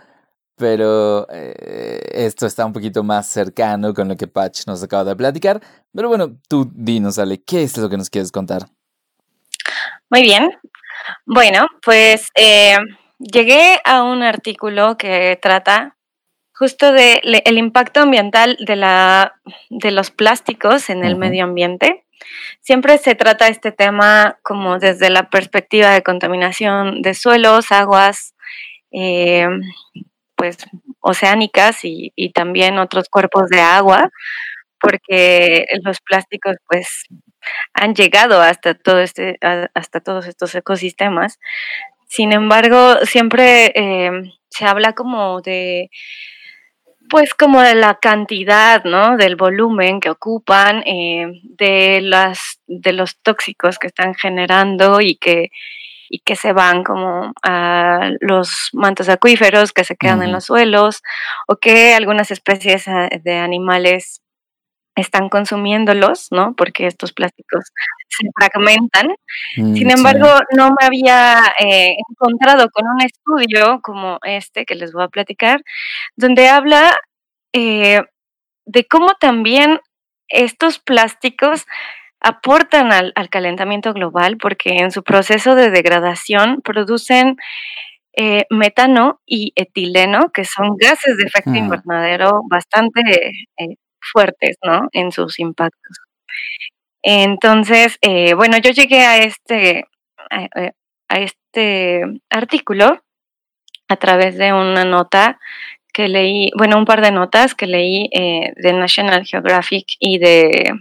[0.57, 5.17] pero eh, esto está un poquito más cercano con lo que Patch nos acaba de
[5.17, 5.61] platicar.
[5.93, 8.63] Pero bueno, tú dinos, Ale, ¿qué es lo que nos quieres contar?
[10.09, 10.51] Muy bien.
[11.27, 12.77] Bueno, pues eh,
[13.19, 15.97] llegué a un artículo que trata
[16.61, 22.05] justo de el impacto ambiental de, la, de los plásticos en el medio ambiente.
[22.61, 28.35] Siempre se trata este tema como desde la perspectiva de contaminación de suelos, aguas,
[28.93, 29.49] eh,
[30.35, 30.59] pues
[31.01, 34.11] oceánicas y, también otros cuerpos de agua,
[34.79, 37.05] porque los plásticos pues
[37.73, 39.39] han llegado hasta todo este,
[39.75, 41.39] hasta todos estos ecosistemas.
[42.07, 44.11] Sin embargo, siempre eh,
[44.51, 45.89] se habla como de
[47.11, 49.17] pues como de la cantidad, ¿no?
[49.17, 55.51] Del volumen que ocupan, eh, de las de los tóxicos que están generando y que
[56.09, 61.03] y que se van como a los mantos acuíferos que se quedan en los suelos
[61.47, 64.21] o que algunas especies eh, de animales
[64.95, 66.55] están consumiéndolos, ¿no?
[66.55, 67.65] Porque estos plásticos
[68.09, 69.15] se fragmentan.
[69.57, 74.93] Mm, Sin embargo, no me había eh, encontrado con un estudio como este que les
[74.93, 75.63] voy a platicar,
[76.17, 76.97] donde habla
[77.53, 78.03] eh,
[78.67, 79.81] de cómo también
[80.29, 81.67] estos plásticos
[82.21, 87.37] aportan al, calentamiento global porque en su proceso de degradación producen
[88.13, 91.57] eh, metano y etileno, que son gases de efecto mm.
[91.57, 93.01] invernadero bastante
[94.13, 94.89] fuertes, ¿no?
[94.93, 95.99] En sus impactos.
[97.03, 99.85] Entonces, eh, bueno, yo llegué a este,
[100.31, 103.03] a, este artículo
[103.89, 105.39] a través de una nota
[105.93, 110.73] que leí, bueno, un par de notas que leí eh, de National Geographic y de,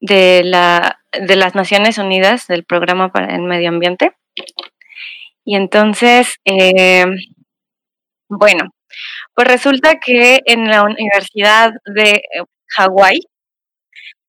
[0.00, 4.12] de, la, de las Naciones Unidas, del Programa para el Medio Ambiente.
[5.44, 7.06] Y entonces, eh,
[8.28, 8.70] bueno,
[9.34, 12.22] pues resulta que en la Universidad de eh,
[12.76, 13.20] Hawái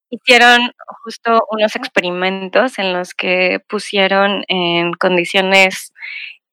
[0.10, 0.72] hicieron
[1.04, 5.94] justo unos experimentos en los que pusieron en condiciones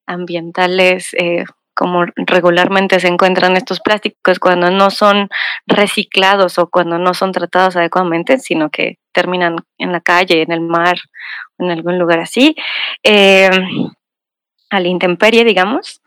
[0.07, 1.45] ambientales eh,
[1.77, 5.29] como regularmente se encuentran estos plásticos cuando no son
[5.67, 10.63] reciclados o cuando no son tratados adecuadamente, sino que terminan en la calle, en el
[10.63, 10.97] mar,
[11.59, 12.57] en algún lugar así,
[13.03, 13.51] eh,
[14.71, 16.01] a la intemperie, digamos.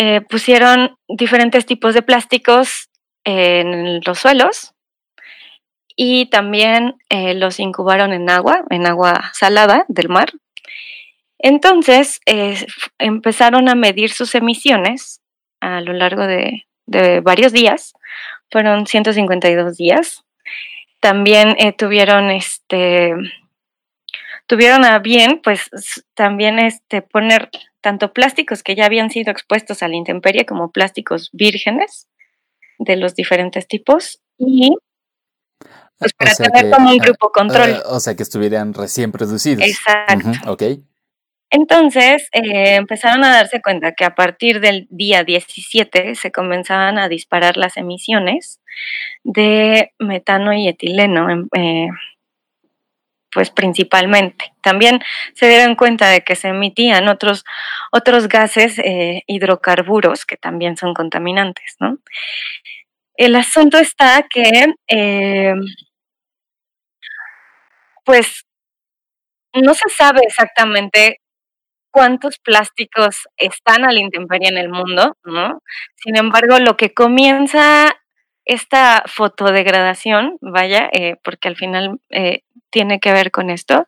[0.00, 2.88] Eh, pusieron diferentes tipos de plásticos
[3.24, 4.72] en los suelos
[5.96, 10.30] y también eh, los incubaron en agua, en agua salada del mar.
[11.40, 12.64] Entonces eh,
[13.00, 15.20] empezaron a medir sus emisiones
[15.60, 16.64] a lo largo de,
[17.24, 17.92] varios días,
[18.52, 20.22] fueron 152 días.
[21.00, 23.14] También tuvieron este
[24.48, 25.70] tuvieron a bien, pues
[26.14, 31.30] también este, poner tanto plásticos que ya habían sido expuestos a la intemperie como plásticos
[31.32, 32.08] vírgenes
[32.78, 34.74] de los diferentes tipos y
[35.98, 37.82] pues para tener como un grupo control.
[37.84, 39.64] Uh, o sea, que estuvieran recién producidos.
[39.64, 40.30] Exacto.
[40.50, 40.62] ok.
[41.50, 47.08] Entonces eh, empezaron a darse cuenta que a partir del día 17 se comenzaban a
[47.08, 48.60] disparar las emisiones
[49.24, 51.88] de metano y etileno eh,
[53.32, 54.52] pues principalmente.
[54.62, 55.00] También
[55.34, 57.44] se dieron cuenta de que se emitían otros,
[57.92, 61.98] otros gases eh, hidrocarburos que también son contaminantes, ¿no?
[63.16, 65.54] El asunto está que, eh,
[68.04, 68.44] pues,
[69.54, 71.20] no se sabe exactamente
[71.90, 75.62] cuántos plásticos están a la intemperie en el mundo, ¿no?
[75.96, 77.97] Sin embargo, lo que comienza
[78.48, 82.00] esta fotodegradación, vaya, eh, porque al final
[82.70, 83.86] tiene que ver con esto,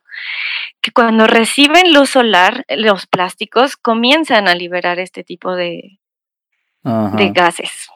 [0.81, 5.99] que cuando reciben luz solar, los plásticos comienzan a liberar este tipo de,
[6.83, 7.89] de gases.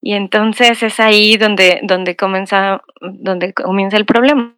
[0.00, 4.54] Y entonces es ahí donde, donde, comienza, donde comienza el problema,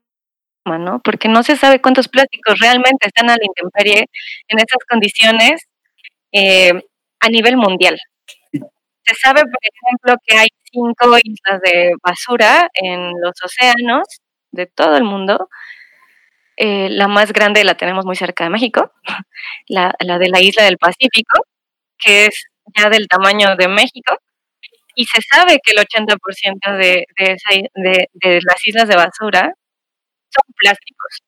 [0.64, 1.00] ¿no?
[1.04, 4.06] Porque no se sabe cuántos plásticos realmente están a la intemperie
[4.48, 5.68] en esas condiciones
[6.32, 6.72] eh,
[7.20, 7.96] a nivel mundial.
[9.06, 14.04] Se sabe, por ejemplo, que hay cinco islas de basura en los océanos
[14.50, 15.48] de todo el mundo.
[16.56, 18.90] Eh, la más grande la tenemos muy cerca de México,
[19.68, 21.44] la, de la isla del Pacífico,
[21.98, 24.16] que es ya del tamaño de México,
[24.94, 29.52] y se sabe que el 80% de, de, de, las islas de basura
[30.30, 31.22] son plásticos.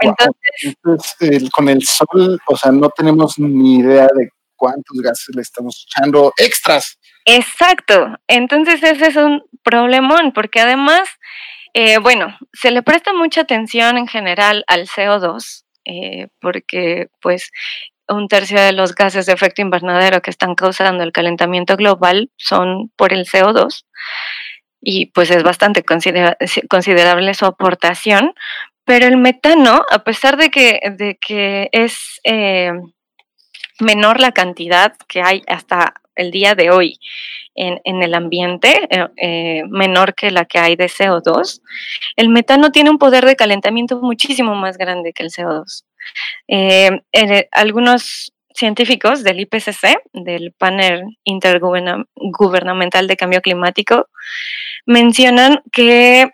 [0.00, 4.30] Entonces, con el sol, o sea, no tenemos ni idea de
[4.62, 6.98] cuántos gases le estamos echando extras.
[7.24, 8.16] Exacto.
[8.28, 11.08] Entonces ese es un problemón, porque además
[11.74, 17.50] eh, bueno, se le presta mucha atención en general al CO2, eh, porque pues
[18.08, 22.90] un tercio de los gases de efecto invernadero que están causando el calentamiento global son
[22.96, 23.84] por el CO2
[24.82, 28.34] y pues es bastante considerable su aportación,
[28.84, 32.72] Pero el metano, a pesar de que, de que es eh,
[33.80, 36.98] menor la cantidad que hay hasta el día de hoy
[37.54, 41.60] en, el ambiente, eh, eh, menor que la que hay de CO2,
[42.16, 45.84] el metano tiene un poder de calentamiento muchísimo más grande que el CO2.
[47.52, 54.08] algunos científicos del IPCC, del Panel Intergubernamental de Cambio Climático,
[54.86, 56.30] mencionan que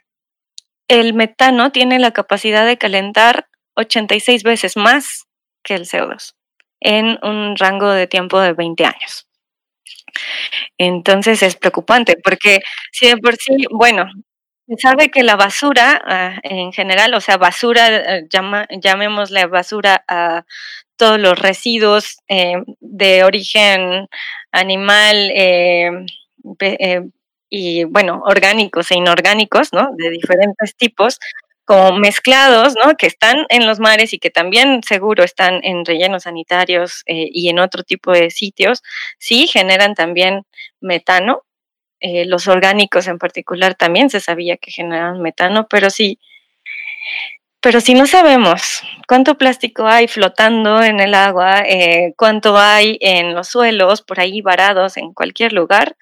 [0.89, 5.27] el metano tiene la capacidad de calentar 86 veces más
[5.63, 6.38] que el CO2
[6.81, 9.27] en un rango de tiempo de 20 años.
[10.79, 12.61] Entonces es preocupante porque
[12.93, 14.07] si de por sí, bueno,
[14.69, 18.29] se sabe que la basura ah, en general, o sea, basura, eh,
[18.83, 20.45] llamémosle basura a
[20.97, 24.09] todos los residuos eh, de origen
[24.53, 25.91] animal, eh,
[27.51, 29.91] y, bueno, orgánicos e inorgánicos, ¿no?
[29.97, 31.19] De diferentes tipos,
[31.69, 32.97] como mezclados, ¿no?
[32.97, 37.51] Que están en los mares y que también seguro están en rellenos sanitarios eh, y
[37.51, 38.83] en otro tipo de sitios,
[39.19, 40.47] sí generan también
[40.81, 41.43] metano.
[42.01, 46.19] Eh, los orgánicos en particular también se sabía que generan metano, pero sí,
[47.61, 53.35] pero si no sabemos cuánto plástico hay flotando en el agua, eh, cuánto hay en
[53.35, 55.97] los suelos, por ahí varados en cualquier lugar,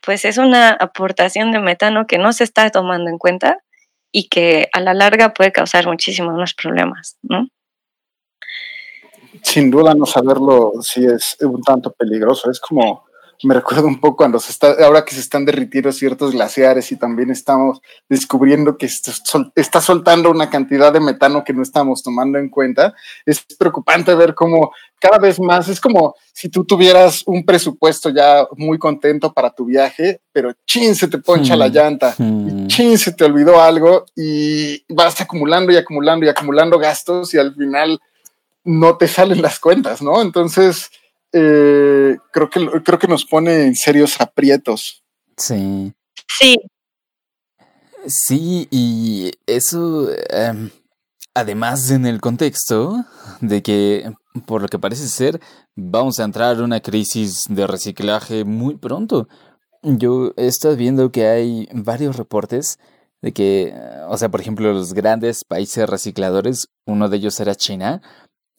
[0.00, 3.58] pues es una aportación de metano que no se está tomando en cuenta
[4.12, 7.48] y que a la larga puede causar muchísimos más problemas, ¿no?
[9.42, 13.07] Sin duda no saberlo sí es un tanto peligroso, es como
[13.44, 16.96] me recuerda un poco cuando se está, ahora que se están derritiendo ciertos glaciares y
[16.96, 22.48] también estamos descubriendo que está soltando una cantidad de metano que no estamos tomando en
[22.48, 28.10] cuenta, es preocupante ver cómo cada vez más es como si tú tuvieras un presupuesto
[28.10, 31.72] ya muy contento para tu viaje, pero chin se te poncha la hmm.
[31.72, 32.66] llanta, hmm.
[32.66, 37.54] chin se te olvidó algo y vas acumulando y acumulando y acumulando gastos y al
[37.54, 38.00] final
[38.64, 40.20] no te salen las cuentas, ¿no?
[40.20, 40.90] Entonces,
[41.40, 45.02] eh, creo, que, creo que nos pone en serios aprietos.
[45.36, 45.92] Sí.
[46.38, 46.58] Sí.
[48.06, 50.70] Sí, y eso, em,
[51.34, 53.04] además en el contexto
[53.40, 54.12] de que,
[54.46, 55.40] por lo que parece ser,
[55.76, 59.28] vamos a entrar en una crisis de reciclaje muy pronto.
[59.82, 62.78] Yo he estado viendo que hay varios reportes
[63.20, 63.74] de que,
[64.08, 68.00] o sea, por ejemplo, los grandes países recicladores, uno de ellos era China,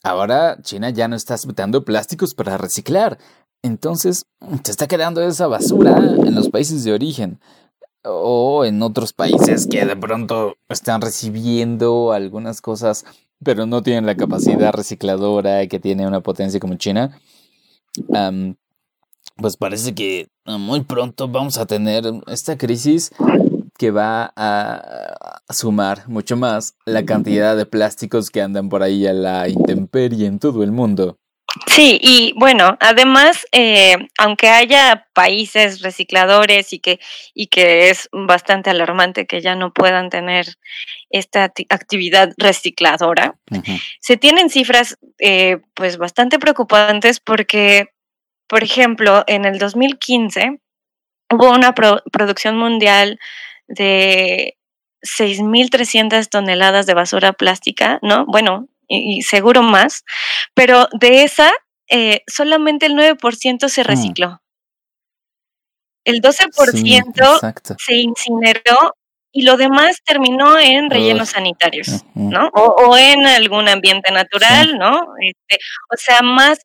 [0.03, 3.17] Ahora China ya no está aceptando plásticos para reciclar.
[3.61, 4.25] Entonces,
[4.63, 7.39] se está quedando esa basura en los países de origen
[8.03, 13.05] o en otros países que de pronto están recibiendo algunas cosas,
[13.43, 17.19] pero no tienen la capacidad recicladora que tiene una potencia como China.
[19.35, 23.11] pues parece que muy pronto vamos a tener esta crisis
[23.77, 29.13] que va a sumar mucho más la cantidad de plásticos que andan por ahí a
[29.13, 31.17] la intemperie en todo el mundo.
[31.65, 36.99] Sí, y bueno, además, eh, aunque haya países recicladores y que,
[37.33, 40.45] y que es bastante alarmante que ya no puedan tener
[41.09, 43.35] esta actividad recicladora,
[43.99, 47.87] se tienen cifras eh, pues bastante preocupantes porque,
[48.47, 50.59] por ejemplo, en el 2015
[51.31, 53.19] hubo una producción mundial
[53.67, 54.58] de
[55.01, 58.25] 6.300 toneladas de basura plástica, ¿no?
[58.25, 60.03] Bueno, y, seguro más,
[60.53, 61.51] pero de esa
[61.89, 63.85] eh, solamente el 9% se mm.
[63.85, 64.41] recicló.
[66.05, 68.95] El 12% se incineró
[69.31, 72.47] y lo demás terminó en rellenos sanitarios, ¿no?
[72.53, 75.01] O, en algún ambiente natural, ¿no?
[75.21, 75.59] Este,
[75.93, 76.59] o sea, más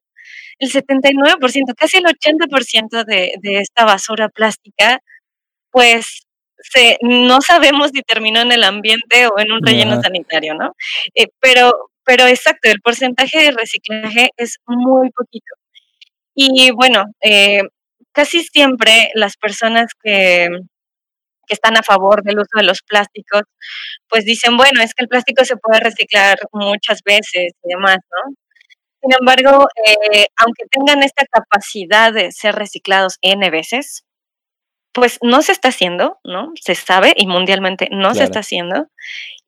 [0.58, 5.00] el 79%, casi el 80% de, de esta basura plástica,
[5.70, 6.26] pues
[7.02, 10.74] no sabemos si terminó en el ambiente o en un relleno sanitario, ¿no?
[11.14, 15.54] Eh, pero, pero exacto, el porcentaje de reciclaje es muy poquito.
[16.34, 17.62] Y bueno, eh,
[18.12, 20.48] casi siempre las personas que,
[21.46, 23.42] que están a favor del uso de los plásticos,
[24.08, 28.34] pues dicen, bueno, es que el plástico se puede reciclar muchas veces y demás, ¿no?
[29.02, 34.04] Sin embargo, eh, aunque tengan esta capacidad de ser reciclados N veces,
[34.94, 36.52] pues no se está haciendo, ¿no?
[36.60, 38.88] Se sabe y mundialmente no se está haciendo.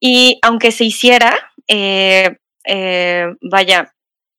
[0.01, 1.39] Y aunque se hiciera,
[1.69, 2.37] eh,
[2.67, 3.95] eh, vaya,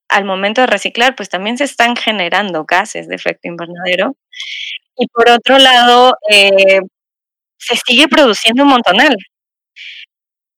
[0.10, 4.16] al momento de reciclar, pues también se están generando gases de efecto invernadero.
[4.98, 6.82] Y por otro lado, eh,
[7.58, 9.16] se sigue produciendo un montonal.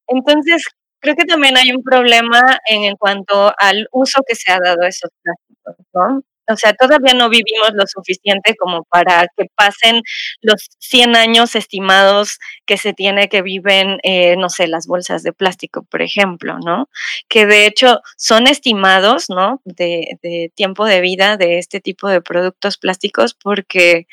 [0.08, 0.64] Entonces,
[1.02, 4.82] creo que también hay un problema en, en cuanto al uso que se ha dado
[4.84, 6.22] a esos plásticos, ¿no?
[6.50, 10.02] O sea, todavía no vivimos lo suficiente como para que pasen
[10.42, 15.34] los 100 años estimados que se tiene que viven, eh, no sé, las bolsas de
[15.34, 16.90] plástico, por ejemplo, ¿no?
[17.30, 19.62] Que de hecho son estimados, ¿no?
[19.66, 24.08] De, de tiempo de vida de este tipo de productos plásticos porque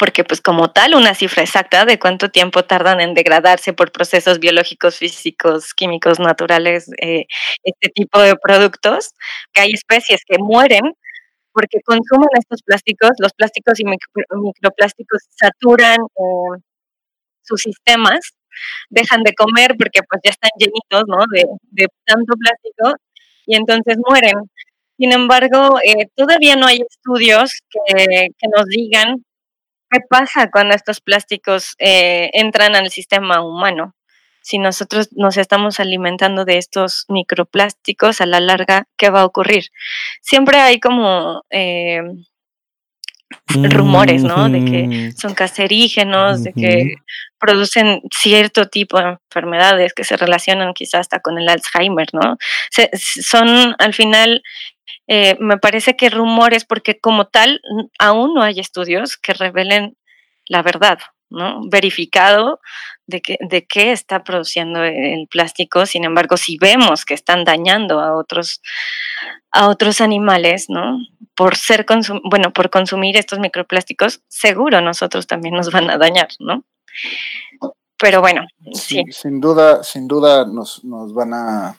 [0.00, 4.38] porque pues como tal una cifra exacta de cuánto tiempo tardan en degradarse por procesos
[4.38, 7.26] biológicos, físicos, químicos, naturales, eh,
[7.62, 9.10] este tipo de productos,
[9.52, 10.94] que hay especies que mueren
[11.52, 16.62] porque consumen estos plásticos, los plásticos y microplásticos saturan eh,
[17.42, 18.20] sus sistemas,
[18.88, 21.26] dejan de comer porque pues ya están llenitos ¿no?
[21.30, 22.94] de, tanto plástico
[23.44, 24.50] y entonces mueren.
[24.96, 27.52] Sin embargo, eh, todavía no hay estudios
[27.94, 29.24] que nos digan
[29.90, 33.94] ¿Qué pasa cuando estos plásticos eh, entran al sistema humano?
[34.42, 39.64] Si nosotros nos estamos alimentando de estos microplásticos a la larga, ¿qué va a ocurrir?
[40.22, 42.00] Siempre hay como eh,
[43.70, 44.48] rumores, ¿no?
[44.48, 46.94] De que son cancerígenos, de que
[47.38, 52.36] producen cierto tipo de enfermedades que se relacionan quizás hasta con el Alzheimer, ¿no?
[52.70, 54.42] Se- son al final
[55.12, 57.60] eh, me parece que rumores, porque como tal,
[57.98, 59.96] aún no hay estudios que revelen
[60.46, 60.98] la verdad,
[61.30, 61.60] ¿no?
[61.68, 62.60] Verificado
[63.06, 65.84] de, que, de qué está produciendo el plástico.
[65.86, 68.60] Sin embargo, si vemos que están dañando a otros,
[69.52, 70.98] a otros animales, ¿no?
[71.34, 76.28] Por ser consum- bueno, por consumir estos microplásticos, seguro nosotros también nos van a dañar,
[76.38, 76.64] ¿no?
[77.96, 78.42] Pero bueno,
[78.72, 79.04] sí.
[79.06, 81.76] Sí, sin duda, sin duda nos, nos van a,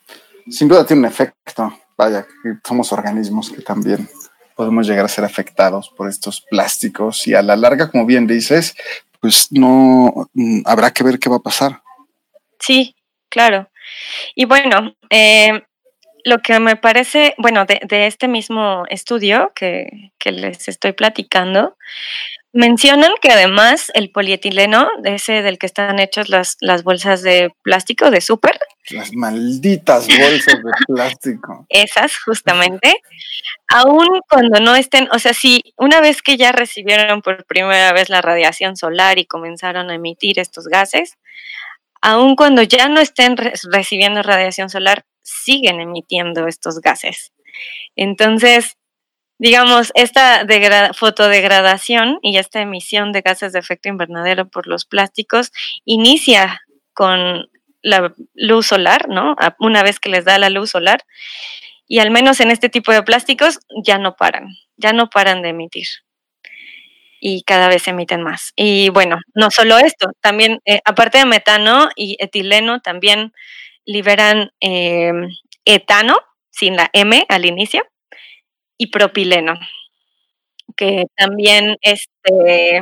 [0.50, 1.74] sin duda tiene un efecto.
[2.02, 2.26] Vaya,
[2.68, 4.10] somos organismos que también
[4.56, 8.76] podemos llegar a ser afectados por estos plásticos y a la larga, como bien dices,
[9.20, 11.84] pues no mm, habrá que ver qué va a pasar.
[12.60, 12.96] Sí,
[13.30, 13.70] claro.
[14.34, 15.62] Y bueno, eh,
[16.24, 21.78] lo que me parece, bueno, de, este mismo estudio que, les estoy platicando,
[22.52, 28.10] mencionan que además el polietileno, ese del que están hechas las, las bolsas de plástico
[28.10, 28.58] de súper,
[28.90, 31.66] Las malditas bolsas de plástico.
[31.70, 32.96] esas justamente,
[33.70, 38.10] aun cuando no estén, o sea, si una vez que ya recibieron por primera vez
[38.10, 41.18] la radiación solar y comenzaron a emitir estos gases,
[42.02, 47.32] aun cuando ya no estén re- recibiendo radiación solar, siguen emitiendo estos gases.
[47.96, 48.78] Entonces,
[49.38, 55.52] digamos, esta degra- fotodegradación y esta emisión de gases de efecto invernadero por los plásticos
[55.86, 56.62] inicia
[56.94, 57.48] con
[57.84, 59.36] la luz solar, ¿no?
[59.60, 61.02] Una vez que les da la luz solar,
[61.88, 65.50] y al menos en este tipo de plásticos ya no paran, ya no paran de
[65.50, 65.88] emitir.
[67.24, 68.52] Y cada vez emiten más.
[68.56, 73.32] Y bueno, no solo esto, también, eh, aparte de metano y etileno, también
[73.86, 75.12] liberan eh,
[75.66, 76.18] etano,
[76.50, 77.84] sin la M al inicio,
[78.78, 79.56] y propileno,
[80.78, 82.82] que también este,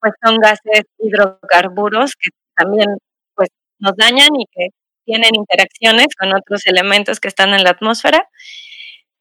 [0.00, 2.88] pues son gases hidrocarburos que también
[3.84, 4.68] nos dañan y que
[5.04, 8.28] tienen interacciones con otros elementos que están en la atmósfera.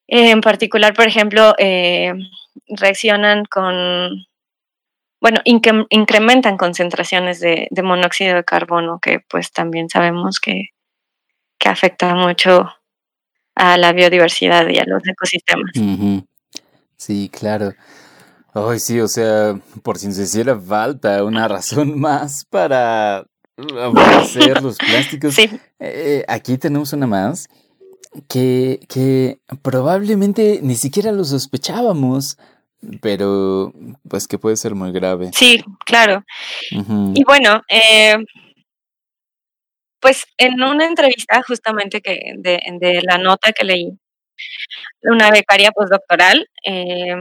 [0.07, 2.13] En particular, por ejemplo, eh,
[2.67, 4.25] reaccionan con,
[5.19, 10.69] bueno, incre- incrementan concentraciones de, monóxido de carbono, que pues también sabemos que,
[11.59, 12.71] que afecta mucho
[13.55, 15.71] a la biodiversidad y a los ecosistemas.
[15.75, 16.25] Ujú.
[16.97, 17.73] Sí, claro.
[18.53, 23.25] Ay, sí, o sea, por si nos hiciera falta una razón más para
[23.57, 25.35] aborrecer los plásticos.
[25.35, 25.49] Sí,
[25.79, 27.47] Eh, aquí tenemos una más
[28.29, 32.37] que, que probablemente ni siquiera lo sospechábamos,
[33.01, 33.73] pero
[34.09, 35.31] pues que puede ser muy grave.
[35.33, 36.23] sí, claro.
[36.71, 38.17] Y bueno, eh,
[39.99, 43.97] pues en una entrevista justamente que de, de la nota que leí,
[45.03, 47.15] una becaria postdoctoral eh,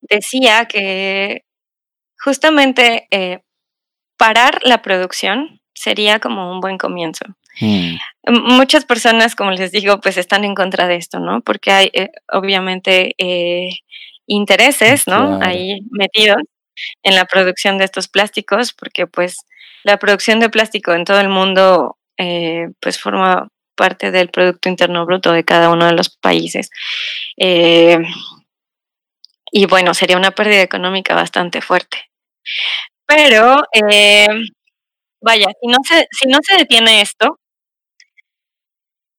[0.00, 1.42] decía que
[2.22, 3.40] justamente eh,
[4.18, 7.24] parar la producción sería como un buen comienzo.
[7.60, 7.96] Mm,
[8.26, 11.40] Muchas personas, como les digo, pues están en contra de esto, ¿no?
[11.40, 13.70] Porque hay eh, obviamente eh,
[14.26, 15.38] intereses, ¿no?
[15.38, 15.46] Claro.
[15.46, 16.42] Ahí metidos
[17.02, 19.38] en la producción de estos plásticos, porque pues
[19.84, 25.06] la producción de plástico en todo el mundo eh, pues forma parte del Producto Interno
[25.06, 26.70] Bruto de cada uno de los países.
[29.50, 32.10] Y bueno, sería una pérdida económica bastante fuerte.
[33.08, 34.28] Pero, eh,
[35.22, 37.38] vaya, si no, se, si no se detiene esto,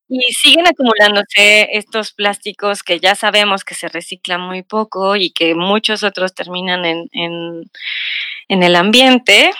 [0.07, 5.53] y siguen acumulándose estos plásticos que ya sabemos que se reciclan muy poco y que
[5.55, 7.63] muchos otros terminan en, en,
[8.49, 9.51] en el ambiente,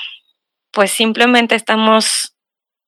[0.72, 2.34] pues simplemente estamos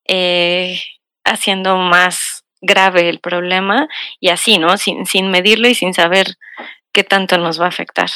[0.08, 0.82] eh,
[1.26, 3.88] haciendo más grave el problema
[4.20, 4.78] y así, ¿no?
[4.78, 6.28] Sin, sin medirlo y sin saber
[6.94, 8.10] qué tanto nos va a afectar.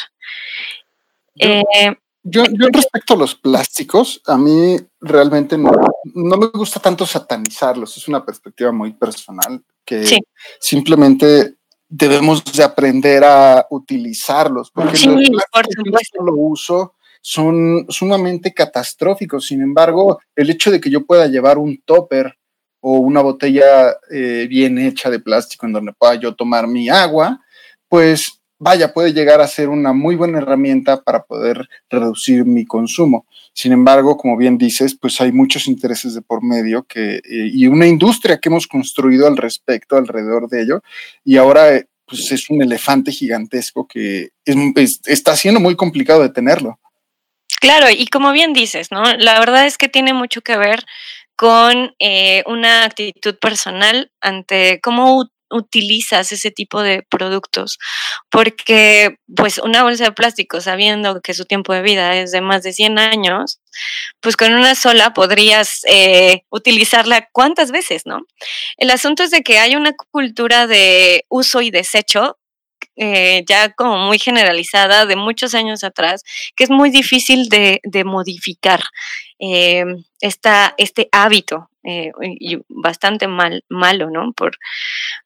[1.35, 1.95] Yo, Eh,
[2.25, 5.71] yo, yo respecto a los plásticos, a mí realmente no,
[6.15, 10.17] no me gusta tanto satanizarlos, es una perspectiva muy personal que Sí.
[10.59, 11.55] simplemente
[11.87, 15.15] debemos de aprender a utilizarlos, porque Sí, los
[15.51, 16.17] por plásticos supuesto.
[16.17, 19.45] solo uso son sumamente catastróficos.
[19.47, 22.37] Sin embargo, el hecho de que yo pueda llevar un topper
[22.81, 27.39] o una botella eh, bien hecha de plástico en donde pueda yo tomar mi agua,
[27.87, 33.25] pues vaya, puede llegar a ser una muy buena herramienta para poder reducir mi consumo.
[33.53, 37.21] Sin embargo, como bien dices, pues hay muchos intereses de por medio que, eh,
[37.53, 40.81] y una industria que hemos construido al respecto, alrededor de ello,
[41.23, 46.21] y ahora eh, pues es un elefante gigantesco que es- es- está siendo muy complicado
[46.21, 46.79] de tenerlo.
[47.61, 49.03] Claro, y como bien dices, ¿no?
[49.17, 50.83] La verdad es que tiene mucho que ver
[51.35, 57.77] con eh, una actitud personal ante cómo utilizas ese tipo de productos.
[58.29, 62.63] Porque, pues, una bolsa de plástico, sabiendo que su tiempo de vida es de más
[62.63, 63.59] de 100 años,
[64.21, 68.21] pues con una sola podrías eh, utilizarla cuántas veces, ¿no?
[68.77, 72.37] El asunto es de que hay una cultura de uso y desecho
[72.97, 76.23] eh, ya como muy generalizada de muchos años atrás,
[76.55, 78.81] que es muy difícil de, de modificar
[79.39, 79.83] eh,
[80.21, 84.33] esta, este hábito y bastante mal, malo, ¿no?
[84.33, 84.57] Por,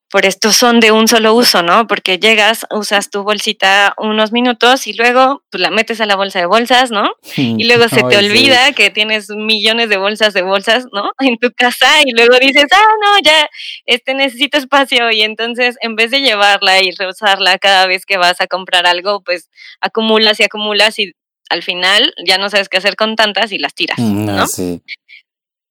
[0.09, 1.85] por estos son de un solo uso, ¿no?
[1.87, 6.39] Porque llegas, usas tu bolsita unos minutos y luego pues, la metes a la bolsa
[6.39, 7.11] de bolsas, ¿no?
[7.35, 8.29] Y luego se te Ay, sí.
[8.29, 11.11] olvida que tienes millones de bolsas de bolsas, ¿no?
[11.19, 13.47] En tu casa y luego dices, ah, no, ya,
[13.85, 18.41] este necesito espacio y entonces en vez de llevarla y reusarla cada vez que vas
[18.41, 19.49] a comprar algo, pues
[19.81, 21.13] acumulas y acumulas y
[21.49, 24.33] al final ya no sabes qué hacer con tantas y las tiras, Mm, ¿no?
[24.37, 24.81] No, sí.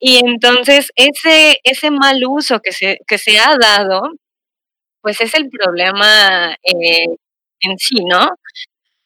[0.01, 4.03] Y entonces ese, ese mal uso que se, que se ha dado,
[5.03, 7.07] pues es el problema eh,
[7.61, 8.31] en sí, ¿no?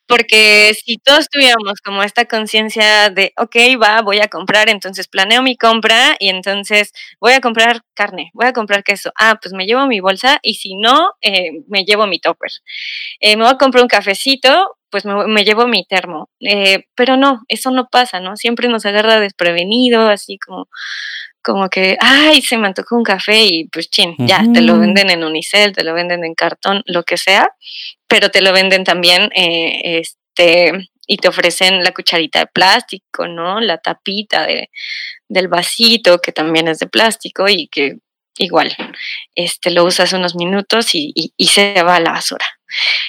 [0.08, 5.42] Porque si todos tuviéramos como esta conciencia de, ok, va, voy a comprar, entonces planeo
[5.42, 9.12] mi compra y entonces voy a comprar carne, voy a comprar queso.
[9.18, 12.50] Ah, pues me llevo mi bolsa y si no, eh, me llevo mi topper.
[13.20, 16.28] Eh, me voy a comprar un cafecito, pues me, me llevo mi termo.
[16.40, 18.36] Eh, pero no, eso no pasa, ¿no?
[18.36, 20.68] Siempre nos agarra desprevenido, así como,
[21.42, 25.10] como que, ay, se me antojó un café y pues chin, ya, te lo venden
[25.10, 27.48] en unicel, te lo venden en cartón, lo que sea,
[28.06, 33.60] pero te lo venden también, eh, este, y te ofrecen la cucharita de plástico, ¿no?
[33.60, 34.70] La tapita de,
[35.28, 37.96] del vasito, que también es de plástico y que
[38.38, 38.74] igual,
[39.34, 42.46] este, lo usas unos minutos y, y- y se va a la basura.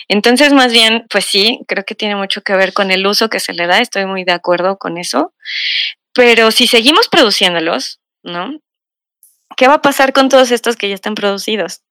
[0.09, 3.39] Entonces, más bien, pues sí, creo que tiene mucho que ver con el uso que
[3.39, 5.33] se le da, estoy muy de acuerdo con eso,
[6.13, 8.59] pero si seguimos produciéndolos, ¿no?
[9.57, 11.83] ¿Qué va a pasar con todos estos que ya están producidos?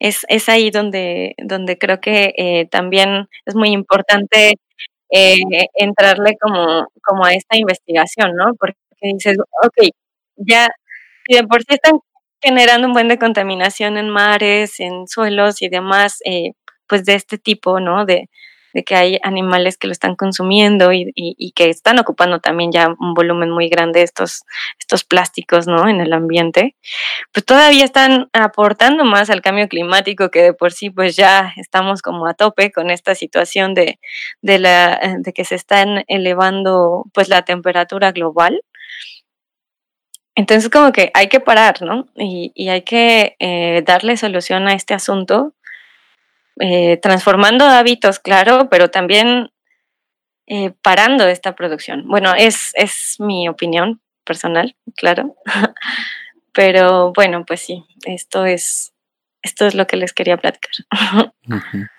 [0.00, 4.56] Es, es ahí donde, donde creo que eh, también es muy importante
[5.10, 5.40] eh,
[5.74, 8.54] entrarle como, como a esta investigación, ¿no?
[8.58, 9.90] Porque dices, ok,
[10.36, 10.68] ya,
[11.26, 12.00] si de por sí están
[12.42, 16.52] generando un buen de contaminación en mares, en suelos y demás, eh,
[16.88, 18.06] pues de este tipo, ¿no?
[18.06, 18.28] De,
[18.74, 22.88] de que hay animales que lo están consumiendo y, y- que están ocupando también ya
[22.88, 24.42] un volumen muy grande estos,
[24.78, 25.88] estos plásticos, ¿no?
[25.88, 26.74] En el ambiente,
[27.32, 32.02] pues todavía están aportando más al cambio climático que de por sí pues ya estamos
[32.02, 33.98] como a tope con esta situación de,
[34.42, 38.60] de, la, de que se están elevando pues la temperatura global.
[40.36, 42.08] Entonces como que hay que parar, ¿no?
[42.16, 45.52] Y, y hay que eh, darle solución a este asunto,
[46.60, 49.50] eh, transformando hábitos, claro, pero también
[50.46, 52.06] eh, parando esta producción.
[52.06, 55.36] Bueno, es, es mi opinión personal, claro.
[56.52, 58.92] pero bueno, pues sí, esto es,
[59.42, 60.72] esto es lo que les quería platicar.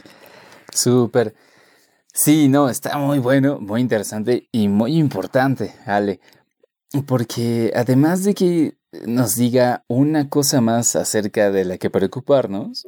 [0.74, 1.34] Súper.
[2.14, 6.22] Sí, no, está muy bueno, muy interesante y muy importante, Ale.
[7.06, 12.88] Porque además de que nos diga una cosa más acerca de la que preocuparnos,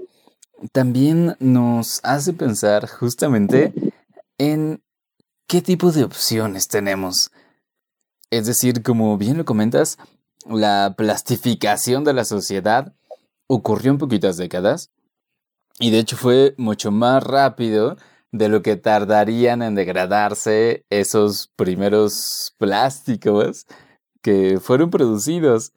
[0.72, 3.74] también nos hace pensar justamente
[4.38, 4.82] en
[5.48, 7.32] qué tipo de opciones tenemos.
[8.30, 9.98] Es decir, como bien lo comentas,
[10.46, 12.94] la plastificación de la sociedad
[13.48, 14.92] ocurrió en poquitas décadas
[15.80, 17.98] y de hecho fue mucho más rápido
[18.32, 23.66] de lo que tardarían en degradarse esos primeros plásticos
[24.22, 25.74] que fueron producidos.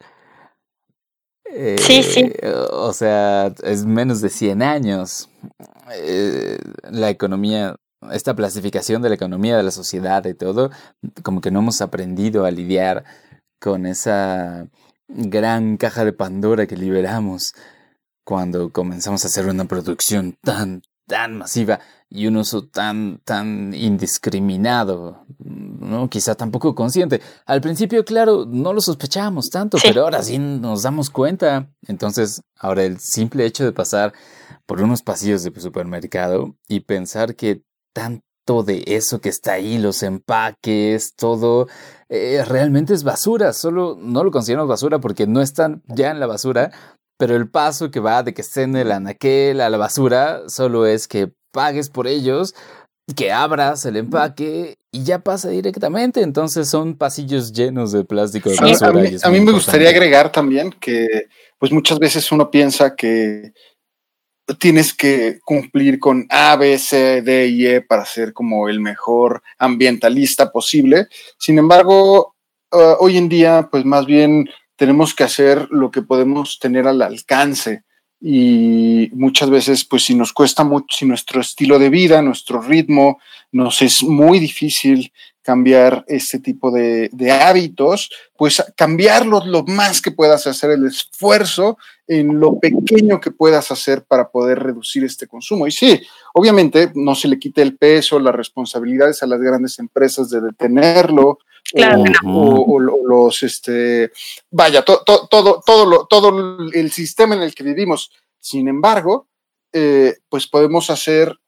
[1.79, 2.33] Sí, sí.
[2.43, 5.29] Eh, O sea, es menos de 100 años.
[5.95, 6.59] Eh,
[6.91, 7.77] la economía,
[8.13, 10.71] esta plastificación de la economía, de la sociedad y todo,
[11.23, 13.05] como que no hemos aprendido a lidiar
[13.61, 14.69] con esa
[15.09, 17.53] gran caja de Pandora que liberamos.
[18.25, 25.27] cuando comenzamos a hacer una producción tan, tan masiva y un uso tan, tan indiscriminado,
[25.39, 26.09] ¿no?
[26.09, 27.21] Quizá tampoco consciente.
[27.47, 31.69] Al principio, claro, no lo sospechábamos tanto, pero ahora sí nos damos cuenta.
[31.89, 34.13] Entonces, ahora el simple hecho de pasar
[34.67, 40.05] por unos pasillos de supermercado y pensar que tanto de eso que está ahí, los
[40.05, 41.67] empaques, todo,
[42.09, 43.53] eh, realmente es basura.
[43.53, 46.71] Solo no lo consideramos basura porque no están ya en la basura,
[47.21, 50.87] pero el paso que va de que estén en el anaquel a la basura solo
[50.87, 52.55] es que pagues por ellos,
[53.15, 56.23] que abras el empaque y ya pasa directamente.
[56.23, 58.89] Entonces son pasillos llenos de plástico de basura.
[58.89, 61.27] A mí, a mí me gustaría agregar también que
[61.59, 63.53] pues muchas veces uno piensa que
[64.59, 69.43] tienes que cumplir con A, B, C, D y E para ser como el mejor
[69.59, 71.09] ambientalista posible.
[71.37, 72.35] Sin embargo,
[72.73, 74.49] uh, hoy en día, pues más bien
[74.81, 77.85] tenemos que hacer lo que podemos tener al alcance.
[78.19, 83.19] Y muchas veces, pues si nos cuesta mucho, si nuestro estilo de vida, nuestro ritmo,
[83.53, 85.13] nos es muy difícil
[85.43, 91.77] cambiar este tipo de, de hábitos, pues cambiarlos lo más que puedas hacer el esfuerzo
[92.07, 95.67] en lo pequeño que puedas hacer para poder reducir este consumo.
[95.67, 96.01] Y sí,
[96.33, 101.39] obviamente no se le quite el peso, las responsabilidades a las grandes empresas de detenerlo.
[102.25, 104.11] O, los, este,
[104.51, 108.11] vaya, todo, todo, todo, todo el sistema en el que vivimos.
[108.39, 109.29] Sin embargo,
[109.73, 111.39] eh, pues podemos hacer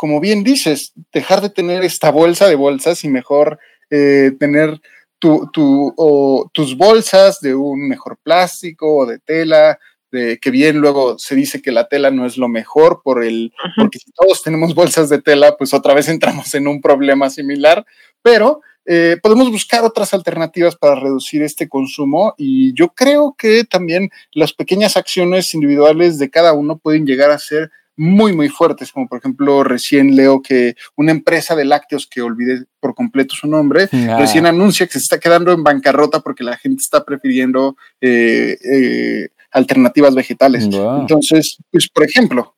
[0.00, 3.58] como bien dices, dejar de tener esta bolsa de bolsas y mejor
[3.90, 4.80] eh, tener
[5.18, 5.46] tu,
[5.94, 9.78] o tus bolsas de un mejor plástico o de tela,
[10.10, 13.52] de, que bien luego se dice que la tela no es lo mejor por el,
[13.76, 17.84] porque si todos tenemos bolsas de tela, pues otra vez entramos en un problema similar,
[18.22, 18.62] pero
[18.92, 24.52] eh, podemos buscar otras alternativas para reducir este consumo y yo creo que también las
[24.52, 29.18] pequeñas acciones individuales de cada uno pueden llegar a ser muy, muy fuertes, como por
[29.18, 34.16] ejemplo recién leo que una empresa de lácteos, que olvidé por completo su nombre, ah.
[34.18, 39.28] recién anuncia que se está quedando en bancarrota porque la gente está prefiriendo eh, eh,
[39.52, 40.64] alternativas vegetales.
[40.64, 42.56] Entonces, pues por ejemplo.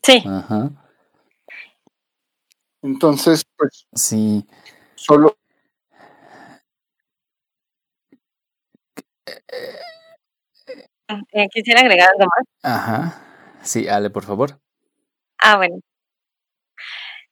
[0.00, 0.22] Sí.
[2.82, 3.84] Entonces, pues.
[3.92, 4.44] Sí.
[4.96, 5.36] Solo.
[11.32, 12.46] Eh, quisiera agregar algo más.
[12.62, 13.22] Ajá.
[13.62, 14.60] Sí, Ale, por favor.
[15.38, 15.80] Ah, bueno.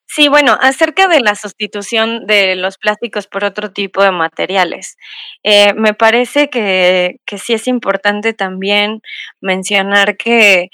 [0.07, 4.97] Sí, bueno, acerca de la sustitución de los plásticos por otro tipo de materiales,
[5.43, 9.01] eh, me parece que, que, sí es importante también
[9.41, 10.69] mencionar que,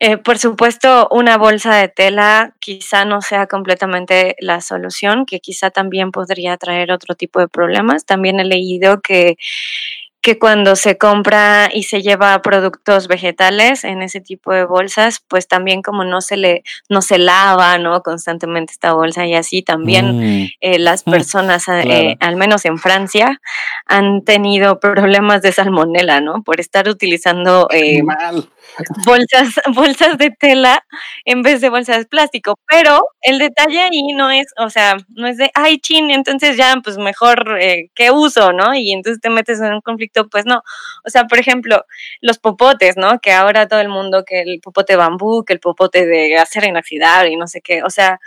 [0.00, 5.70] eh, por supuesto, una bolsa de tela quizá no sea completamente la solución, que quizá
[5.70, 8.06] también podría traer otro tipo de problemas.
[8.06, 9.36] También he leído que
[10.22, 15.48] que cuando se compra y se lleva productos vegetales en ese tipo de bolsas, pues
[15.48, 18.02] también como no se le, no se lava, ¿no?
[18.02, 20.48] Constantemente esta bolsa y así también mm.
[20.60, 23.40] eh, las mm, personas, eh, al menos en Francia,
[23.86, 26.42] han tenido problemas de salmonela, ¿no?
[26.42, 28.02] Por estar utilizando eh,
[29.04, 30.84] bolsas, bolsas de tela
[31.24, 32.58] en vez de bolsas de plástico.
[32.68, 36.76] Pero el detalle ahí no es, o sea, no es de, ay, chin, entonces ya,
[36.82, 37.58] pues mejor,
[37.94, 38.74] ¿qué uso, no?
[38.74, 40.62] Y entonces te metes en un conflicto pues no.
[41.04, 41.84] O sea, por ejemplo,
[42.20, 43.18] los popotes, ¿no?
[43.20, 47.30] Que ahora todo el mundo, que el popote bambú, que el popote de acero inoxidable
[47.30, 47.82] y no sé qué.
[47.82, 48.20] O sea,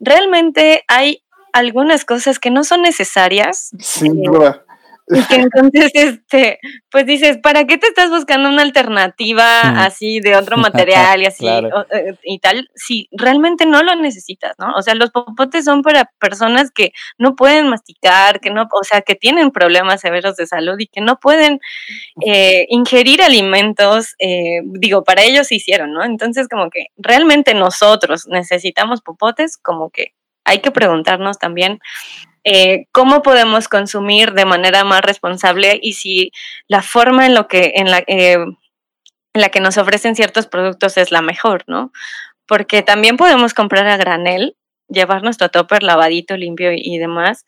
[0.00, 1.22] realmente hay
[1.52, 3.70] algunas cosas que no son necesarias.
[3.78, 4.63] Sin duda.
[5.06, 6.58] Y que entonces, este,
[6.90, 11.46] pues dices, ¿para qué te estás buscando una alternativa así de otro material y así
[11.46, 12.70] eh, y tal?
[12.74, 14.72] Si realmente no lo necesitas, ¿no?
[14.76, 19.02] O sea, los popotes son para personas que no pueden masticar, que no, o sea,
[19.02, 21.60] que tienen problemas severos de salud y que no pueden
[22.24, 26.02] eh, ingerir alimentos, eh, digo, para ellos se hicieron, ¿no?
[26.04, 31.80] Entonces, como que realmente nosotros necesitamos popotes, como que hay que preguntarnos también
[32.44, 36.30] eh, cómo podemos consumir de manera más responsable y si
[36.68, 40.98] la forma en, lo que, en, la, eh, en la que nos ofrecen ciertos productos
[40.98, 41.90] es la mejor, ¿no?
[42.46, 44.56] Porque también podemos comprar a granel,
[44.88, 47.46] llevar nuestro topper lavadito, limpio y, demás,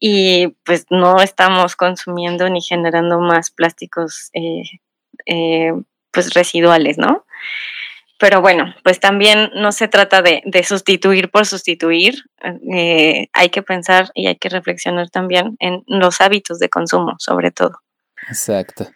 [0.00, 5.72] y pues no estamos consumiendo ni generando más plásticos eh,
[6.10, 7.26] pues residuales, ¿no?
[8.18, 12.24] Pero bueno, pues también no se trata de, sustituir por sustituir.
[12.74, 17.52] Eh, hay que pensar y hay que reflexionar también en los hábitos de consumo, sobre
[17.52, 17.80] todo.
[18.28, 18.88] Exacto.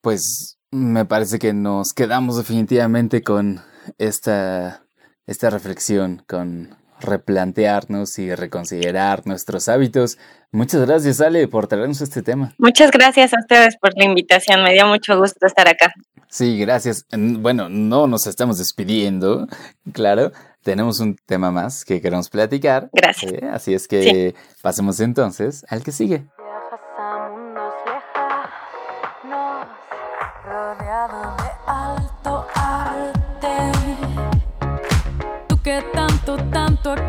[0.00, 3.62] Pues me parece que nos quedamos definitivamente con
[3.98, 4.82] esta,
[5.26, 10.18] esta reflexión, con replantearnos y reconsiderar nuestros hábitos.
[10.52, 12.54] Muchas gracias, Ale, por traernos este tema.
[12.58, 14.62] Muchas gracias a ustedes por la invitación.
[14.62, 15.92] Me dio mucho gusto estar acá.
[16.28, 17.06] Sí, gracias.
[17.12, 19.48] Bueno, no nos estamos despidiendo,
[19.92, 20.32] claro.
[20.62, 22.90] Tenemos un tema más que queremos platicar.
[22.92, 23.32] Gracias.
[23.32, 26.26] Eh, así es que pasemos entonces al que sigue.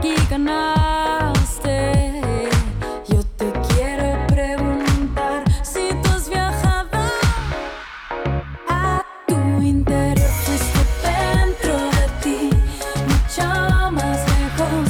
[0.02, 2.20] Aquí ganaste.
[3.08, 7.00] Yo te quiero preguntar si tú has viajado
[8.68, 10.28] a tu interior.
[10.44, 12.50] Fuiste dentro de ti,
[13.12, 13.48] mucho
[13.92, 14.90] más lejos.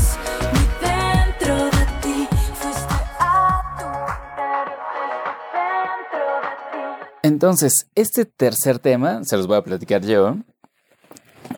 [0.54, 3.86] Ni dentro de ti, fuiste a tu
[4.32, 4.78] interior.
[4.94, 7.20] Fuiste dentro de ti.
[7.24, 10.38] Entonces, este tercer tema se los voy a platicar yo.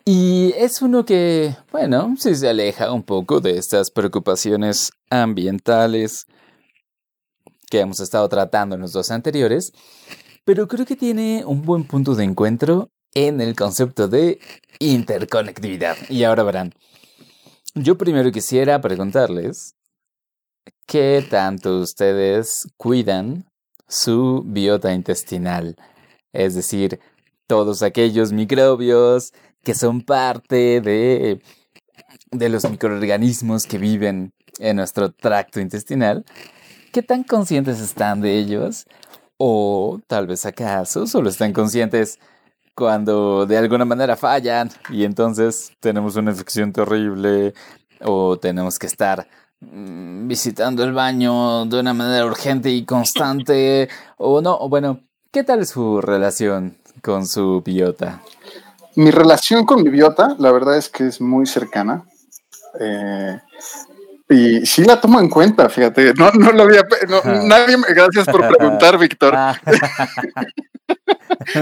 [0.04, 6.26] Y es uno que, bueno, sí se aleja un poco de estas preocupaciones ambientales
[7.70, 9.72] que hemos estado tratando en los dos anteriores,
[10.44, 14.38] pero creo que tiene un buen punto de encuentro en el concepto de
[14.78, 15.96] interconectividad.
[16.08, 16.74] Y ahora verán,
[17.74, 19.74] yo primero quisiera preguntarles
[20.86, 23.46] qué tanto ustedes cuidan
[23.88, 25.76] su biota intestinal,
[26.32, 27.00] es decir,
[27.46, 29.32] todos aquellos microbios
[29.64, 31.40] que son parte de,
[32.30, 36.24] de los microorganismos que viven en nuestro tracto intestinal,
[36.92, 38.86] ¿qué tan conscientes están de ellos?
[39.36, 42.20] O tal vez acaso solo están conscientes
[42.74, 47.54] cuando de alguna manera fallan y entonces tenemos una infección terrible
[48.00, 49.26] o tenemos que estar
[49.60, 55.00] mm, visitando el baño de una manera urgente y constante o no, o bueno,
[55.30, 58.22] ¿qué tal es su relación con su biota?
[58.96, 62.04] Mi relación con mi biota, la verdad es que es muy cercana.
[62.80, 63.38] Eh,
[64.28, 66.14] y sí la tomo en cuenta, fíjate.
[66.14, 66.82] No, no lo había.
[67.08, 69.34] no, nadie me, gracias por preguntar, Víctor.
[69.36, 69.60] Ah,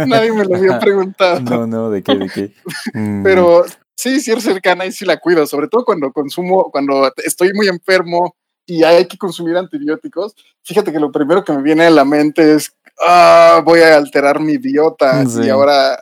[0.07, 1.41] Nadie me lo había preguntado.
[1.41, 2.15] no, no, ¿de qué?
[2.17, 2.53] ¿De qué?
[2.95, 3.65] Mm, Pero
[3.95, 7.69] sí, sí es cercana y sí la cuido, sobre todo cuando consumo, cuando estoy muy
[7.69, 8.35] enfermo
[8.67, 10.35] y hay que consumir antibióticos.
[10.65, 12.73] Fíjate que lo primero que me viene a la mente es,
[13.07, 15.43] ah, voy a alterar mi biota Sí.
[15.45, 15.99] y ahora,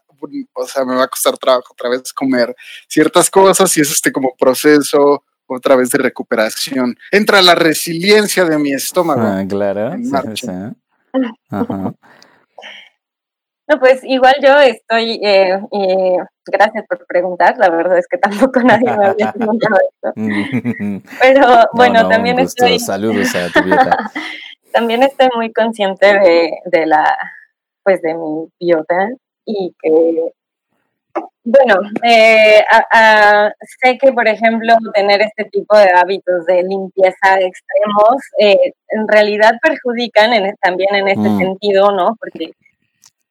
[0.53, 2.55] o sea, me va a costar trabajo otra vez comer
[2.89, 6.97] ciertas cosas y es este como proceso otra vez de recuperación.
[7.11, 9.23] Entra la resiliencia de mi estómago.
[9.23, 9.93] Ah, claro.
[9.93, 10.73] en sí, marcha.
[10.73, 11.13] sí.
[11.51, 11.95] Ajá.
[13.71, 18.61] No, pues igual yo estoy, eh, eh, gracias por preguntar, la verdad es que tampoco
[18.65, 20.13] nadie me había preguntado esto,
[21.21, 22.65] pero No, bueno, no, también un gusto.
[22.65, 23.61] estoy, Saludos a tu
[24.73, 27.17] también estoy muy consciente de, de la,
[27.85, 29.09] pues de mi biota
[29.45, 30.33] y que,
[31.45, 31.75] bueno,
[32.05, 32.87] eh, a-
[33.47, 39.09] a- sé que por ejemplo tener este tipo de hábitos de limpieza extremos eh, en
[39.09, 41.39] realidad perjudican en, también en este Mm.
[41.39, 42.17] sentido, ¿no?
[42.21, 42.53] Porque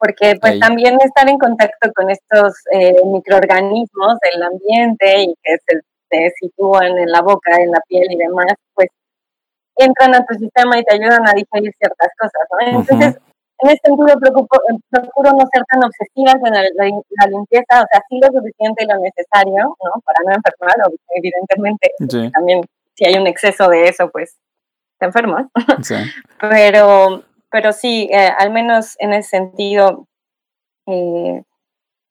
[0.01, 0.59] porque pues Ahí.
[0.61, 6.97] también estar en contacto con estos eh, microorganismos del ambiente y que se, se sitúan
[6.97, 8.87] en la boca, en la piel y demás, pues
[9.75, 12.79] entran a tu sistema y te ayudan a digerir ciertas cosas, ¿no?
[12.79, 13.17] Entonces,
[13.61, 17.85] en ese sentido preocupo- procuro no ser tan obsesivas en la, la- la limpieza, o
[17.91, 20.01] sea, sí lo suficiente y lo necesario, ¿no?
[20.05, 20.75] Para no enfermar,
[21.15, 22.61] evidentemente, Sí, también
[22.95, 24.37] si hay un exceso de eso, pues
[24.99, 25.47] te enfermas
[25.83, 25.95] sí.
[26.39, 30.07] pero, pero sí, eh, al menos en ese sentido,
[30.87, 31.43] eh,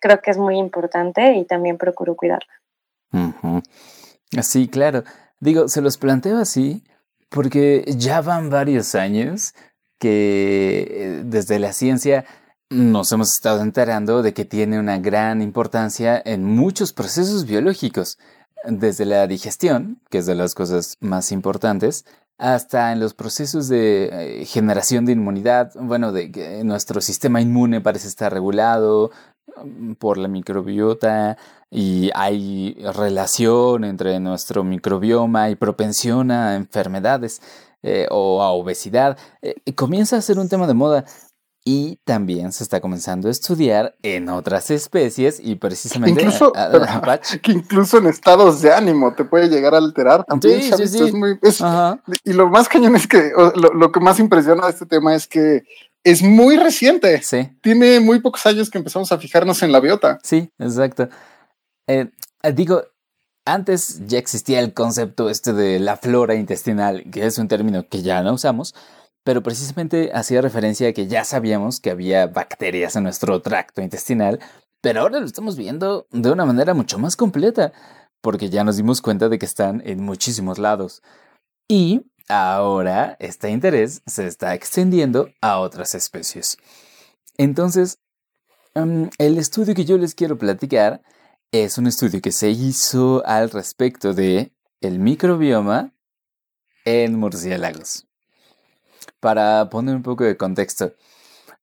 [0.00, 2.52] creo que es muy importante y también procuro cuidarla.
[4.42, 5.04] Sí, claro.
[5.40, 6.84] Digo, se los planteo así
[7.30, 9.54] porque ya van varios años
[9.98, 12.24] que eh, desde la ciencia
[12.70, 18.18] nos hemos estado enterando de que tiene una gran importancia en muchos procesos biológicos,
[18.64, 22.04] desde la digestión, que es de las cosas más importantes,
[22.38, 27.80] hasta en los procesos de eh, generación de inmunidad, bueno, de que nuestro sistema inmune
[27.80, 29.10] parece estar regulado
[29.64, 31.36] mm, por la microbiota
[31.70, 37.42] y hay relación entre nuestro microbioma y propensión a enfermedades
[37.82, 39.16] eh, o a obesidad.
[39.42, 41.04] Eh, comienza a ser un tema de moda
[41.64, 46.22] y también se está comenzando a estudiar en otras especies y precisamente...
[46.22, 47.36] Incluso, pero- ah, Pach.
[47.42, 50.24] Que incluso en estados de ánimo te puede llegar a alterar.
[50.24, 51.04] También, Sí, sí, sí.
[51.04, 51.62] es muy- es-
[52.24, 55.26] y lo más cañón es que lo, lo que más impresiona de este tema es
[55.28, 55.64] que
[56.04, 57.20] es muy reciente.
[57.22, 57.50] Sí.
[57.60, 60.18] Tiene muy pocos años que empezamos a fijarnos en la biota.
[60.22, 61.08] Sí, exacto.
[61.86, 62.08] Eh,
[62.54, 62.82] digo,
[63.52, 68.02] antes ya existía el concepto este de la flora intestinal, que es un término que
[68.02, 68.74] ya no usamos,
[69.24, 74.38] pero precisamente hacía referencia a que ya sabíamos que había bacterias en nuestro tracto intestinal,
[74.80, 77.72] pero ahora lo estamos viendo de una manera mucho más completa,
[78.20, 81.02] porque ya nos dimos cuenta de que están en muchísimos lados.
[81.68, 86.58] Y ahora este interés se está extendiendo a otras especies.
[87.36, 87.98] Entonces,
[88.74, 91.02] mm, el estudio que yo les quiero platicar
[91.52, 95.92] es un estudio que se hizo al respecto de el microbioma
[96.84, 98.06] en murciélagos.
[99.20, 100.92] Para poner un poco de contexto,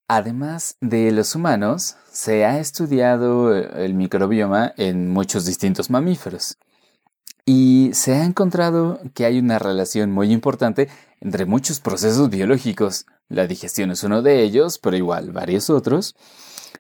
[0.08, 6.58] además de los humanos, se ha estudiado el microbioma en muchos distintos mamíferos.
[7.46, 10.90] Y se ha encontrado que hay una relación muy importante
[11.22, 13.06] entre muchos procesos biológicos.
[13.30, 16.16] La digestión es uno de ellos, pero igual varios otros.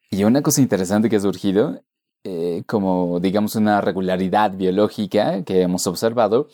[0.10, 1.84] Y una cosa interesante que ha surgido,
[2.28, 6.48] eh, como digamos una regularidad biológica que hemos observado,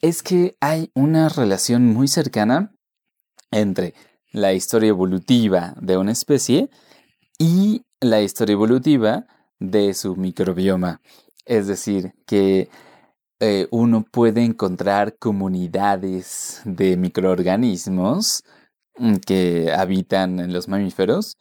[0.00, 2.74] es que hay una relación muy cercana
[3.50, 3.92] entre
[4.32, 6.70] la historia evolutiva de una especie
[7.38, 9.26] y la historia evolutiva
[9.58, 11.02] de su microbioma.
[11.44, 12.70] Es decir, que
[13.40, 18.42] eh, uno puede encontrar comunidades de microorganismos
[18.96, 21.36] mm, que habitan en los mamíferos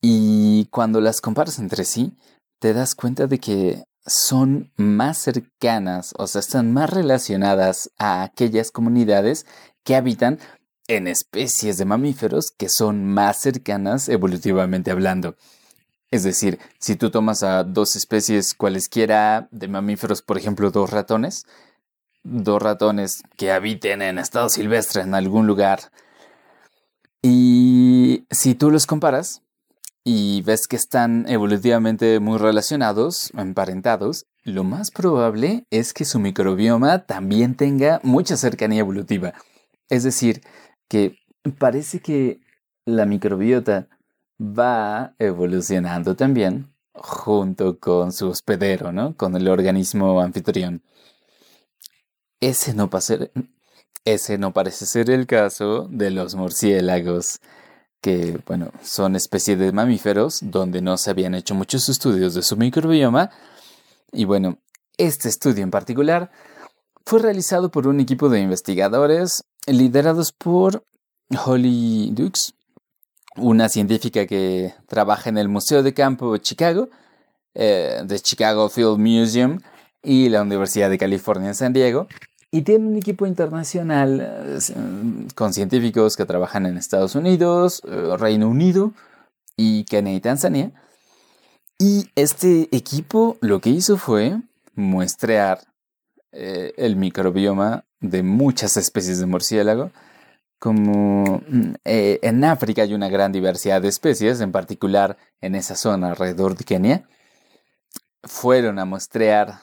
[0.00, 2.16] y cuando las comparas entre sí,
[2.62, 8.70] te das cuenta de que son más cercanas, o sea, están más relacionadas a aquellas
[8.70, 9.46] comunidades
[9.82, 10.38] que habitan
[10.86, 15.34] en especies de mamíferos que son más cercanas evolutivamente hablando.
[16.12, 21.46] Es decir, si tú tomas a dos especies cualesquiera de mamíferos, por ejemplo, dos ratones,
[22.22, 25.90] dos ratones que habiten en estado silvestre en algún lugar,
[27.22, 29.41] y si tú los comparas
[30.04, 37.06] y ves que están evolutivamente muy relacionados, emparentados, lo más probable es que su microbioma
[37.06, 39.34] también tenga mucha cercanía evolutiva.
[39.88, 40.42] Es decir,
[40.88, 41.16] que
[41.58, 42.40] parece que
[42.84, 43.88] la microbiota
[44.40, 49.16] va evolucionando también junto con su hospedero, ¿no?
[49.16, 50.82] Con el organismo anfitrión.
[52.40, 52.90] Ese no,
[54.04, 57.40] ese no parece ser el caso de los murciélagos,
[58.02, 62.56] que, bueno, son especies de mamíferos donde no se habían hecho muchos estudios de su
[62.56, 63.30] microbioma.
[64.12, 64.58] Y bueno,
[64.98, 66.30] este estudio en particular
[67.06, 70.84] fue realizado por un equipo de investigadores liderados por
[71.44, 72.54] Holly Dukes,
[73.36, 76.88] una científica que trabaja en el Museo de Campo de Chicago,
[77.54, 79.60] eh, de Chicago Field Museum
[80.02, 82.08] y la Universidad de California en San Diego.
[82.52, 84.58] Y tiene un equipo internacional eh,
[85.34, 88.92] con científicos que trabajan en Estados Unidos, eh, Reino Unido
[89.56, 90.70] y Kenia y Tanzania.
[91.78, 94.38] Y este equipo lo que hizo fue
[94.74, 95.60] muestrear
[96.30, 99.90] el microbioma de muchas especies de murciélago
[100.62, 105.74] como mm, eh, en África hay una gran diversidad de especies, en particular en esa
[105.74, 107.08] zona alrededor de Kenia,
[108.22, 109.58] fueron a muestrear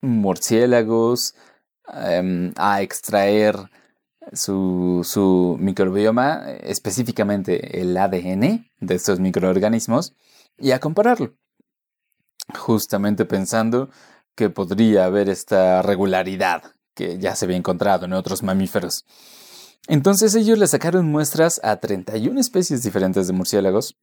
[0.00, 1.34] murciélagos,
[1.88, 3.56] em, a extraer
[4.32, 10.14] su, su, microbioma, específicamente el ADN de estos microorganismos,
[10.58, 11.34] y a compararlo,
[12.54, 13.90] justamente pensando
[14.34, 16.62] que podría haber esta regularidad
[16.94, 19.04] que ya se había encontrado en otros mamíferos.
[19.88, 23.96] Entonces ellos le sacaron muestras a 31 especies diferentes de murciélagos,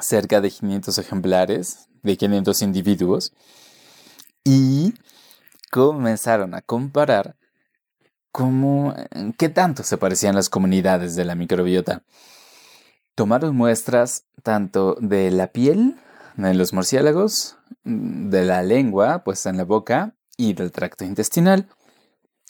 [0.00, 3.32] cerca de 500 ejemplares, de 500 individuos,
[4.44, 4.94] y
[5.72, 7.34] comenzaron a comparar
[8.30, 8.94] cómo,
[9.38, 12.02] qué tanto se parecían las comunidades de la microbiota.
[13.14, 15.96] Tomaron muestras tanto de la piel
[16.36, 21.66] de los murciélagos, de la lengua, pues en la boca, y del tracto intestinal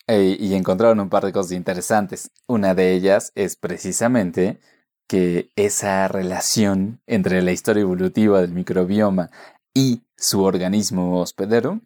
[0.09, 2.33] eh, y encontraron un par de cosas interesantes.
[2.49, 4.59] Una de ellas es precisamente
[5.07, 9.31] que esa relación entre la historia evolutiva del microbioma
[9.75, 11.83] y su organismo hospedero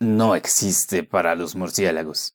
[0.00, 2.34] no existe para los murciélagos.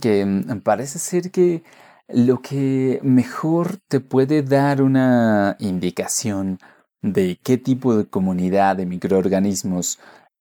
[0.00, 1.62] Que mm, parece ser que
[2.08, 6.58] lo que mejor te puede dar una indicación
[7.00, 9.98] de qué tipo de comunidad de microorganismos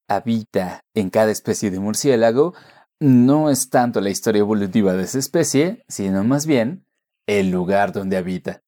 [0.08, 2.54] habita en cada especie de murciélago
[3.02, 6.86] no es tanto la historia evolutiva de esa especie, sino más bien
[7.28, 8.62] el lugar donde habita.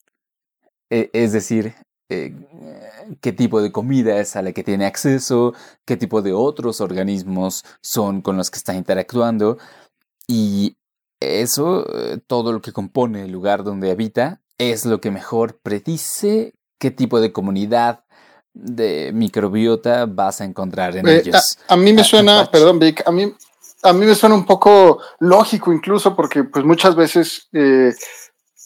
[0.89, 1.75] E, es decir,
[2.13, 5.53] eh, qué tipo de comida es a la que tiene acceso,
[5.85, 9.57] qué tipo de otros organismos son con los que está interactuando
[10.27, 10.75] y
[11.19, 16.53] eso, eh, todo lo que compone el lugar donde habita, es lo que mejor predice
[16.79, 18.03] qué tipo de comunidad
[18.53, 21.57] de microbiota vas a encontrar en Eh, ellos.
[21.67, 23.33] a, a mí me Ah, suena, perdón, Vic, a mí,
[23.83, 27.93] a mí me suena un poco lógico incluso porque pues muchas veces eh,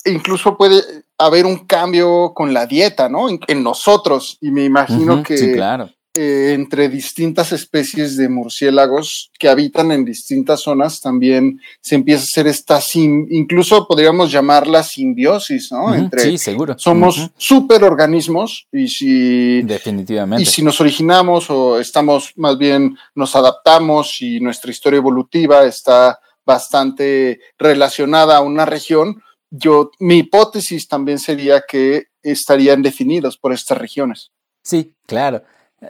[0.05, 0.81] incluso puede
[1.17, 3.29] haber un cambio con la dieta, ¿no?
[3.29, 5.89] En, en nosotros y me imagino que Sí, claro.
[6.13, 12.25] eh, entre distintas especies de murciélagos que habitan en distintas zonas, también se empieza a
[12.25, 15.93] hacer esta, sim- incluso podríamos llamarla simbiosis, ¿no?
[15.93, 16.75] Entre, sí, seguro.
[16.77, 20.43] somos Ujú, superorganismos y si Definitivamente.
[20.43, 26.19] y si nos originamos o estamos más bien nos adaptamos y nuestra historia evolutiva está
[26.45, 33.77] bastante relacionada a una región, yo mi hipótesis también sería que estarían definidos por estas
[33.77, 34.31] regiones.
[34.63, 35.43] Sí, claro.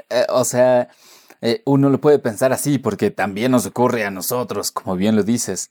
[0.10, 0.90] Eh, o sea,
[1.42, 5.24] eh, uno lo puede pensar así porque también nos ocurre a nosotros, como bien lo
[5.24, 5.70] dices.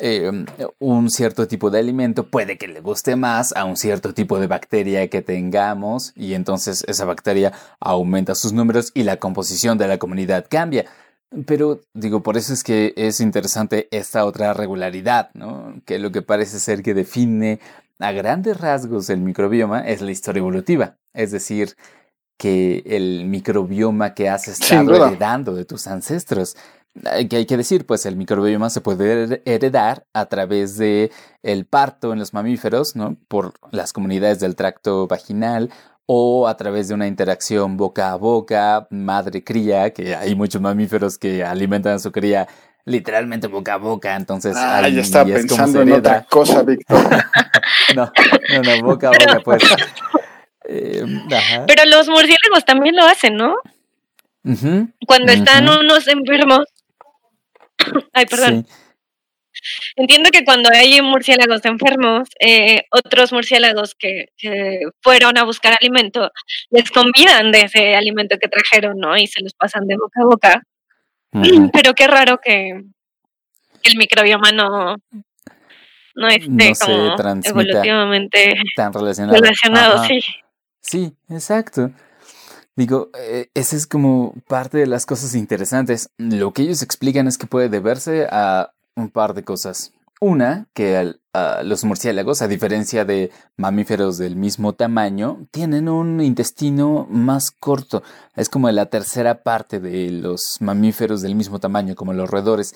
[0.00, 0.30] Eh,
[0.78, 4.46] un cierto tipo de alimento puede que le guste más a un cierto tipo de
[4.46, 9.98] bacteria que tengamos y entonces esa bacteria aumenta sus números y la composición de la
[9.98, 10.86] comunidad cambia.
[11.46, 15.74] Pero digo, por eso es que es interesante esta otra regularidad, ¿no?
[15.86, 17.58] Que lo que parece ser que define
[17.98, 20.96] a grandes rasgos el microbioma es la historia evolutiva.
[21.14, 21.76] Es decir,
[22.38, 24.70] que el microbioma que has estado
[25.06, 26.56] heredando de tus ancestros.
[27.30, 27.86] ¿Qué hay que decir?
[27.86, 31.10] Pues el microbioma se puede her- heredar a través de
[31.42, 33.16] el parto en los mamíferos, ¿no?
[33.28, 35.70] Por las comunidades del tracto vaginal
[36.14, 41.42] o a través de una interacción boca a boca, madre-cría, que hay muchos mamíferos que
[41.42, 42.46] alimentan a su cría
[42.84, 45.98] literalmente boca a boca, entonces Ah, ahí ya estaba es como pensando en hereda.
[46.18, 46.98] otra cosa, Víctor.
[47.96, 48.12] No,
[48.52, 49.62] no, no, boca a boca, pues.
[50.68, 51.02] Eh,
[51.34, 51.64] ajá.
[51.66, 53.54] Pero los murciélagos también lo hacen, ¿no?
[55.06, 56.66] Cuando están unos enfermos.
[58.12, 58.66] Ay, perdón.
[58.68, 58.81] sí.
[59.96, 66.30] Entiendo que cuando hay murciélagos enfermos, eh, otros murciélagos que, que fueron a buscar alimento
[66.70, 69.16] les convidan de ese alimento que trajeron, ¿no?
[69.16, 70.62] Y se los pasan de boca a boca.
[71.72, 72.82] Pero qué raro que
[73.82, 74.96] el microbioma no,
[76.14, 79.40] no esté No como evolutivamente Tan relacionado.
[79.40, 80.20] relacionado, sí.
[80.80, 81.90] Sí, exacto.
[82.74, 86.10] Digo, eh, esa es como parte de las cosas interesantes.
[86.16, 89.92] Lo que ellos explican es que puede deberse a un par de cosas.
[90.20, 91.14] Una, que
[91.64, 98.04] los murciélagos, a diferencia de mamíferos del mismo tamaño, tienen un intestino más corto.
[98.36, 102.72] Es como la tercera parte de los mamíferos del mismo tamaño, como los roedores.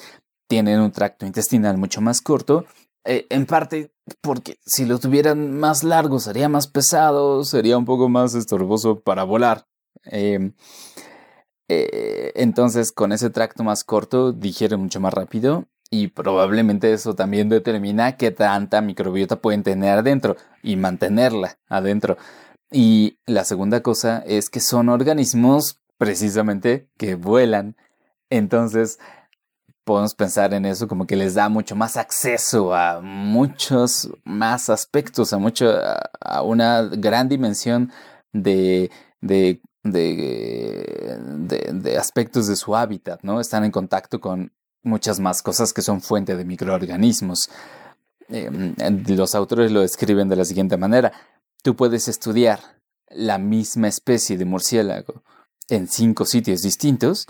[0.49, 2.65] Tienen un tracto intestinal mucho más corto.
[3.05, 8.09] eh, en parte porque si lo tuvieran más largo sería más pesado, sería un poco
[8.09, 9.67] más estorboso para volar.
[10.05, 10.55] Em,
[11.69, 17.49] eh, entonces, con ese tracto más corto, digiere mucho más rápido y probablemente eso también
[17.49, 22.17] determina qué tanta microbiota pueden tener adentro y mantenerla adentro.
[22.71, 27.77] Y la segunda cosa es que son organismos precisamente que vuelan.
[28.31, 28.99] Entonces,
[29.85, 35.33] podemos pensar en eso como que les da mucho más acceso a muchos más aspectos,
[35.33, 35.71] a mucho,
[36.21, 37.93] a, una gran dimensión
[38.33, 43.41] de, de, de- de aspectos de su hábitat, ¿no?
[43.41, 44.53] Están en contacto con
[44.87, 47.51] muchas más cosas que son fuente de microorganismos.
[48.29, 48.51] Eh,
[49.09, 51.13] los autores lo describen de la siguiente manera.
[51.63, 52.61] Tú puedes estudiar
[53.09, 55.23] la misma especie de murciélago
[55.69, 57.27] en cinco sitios distintos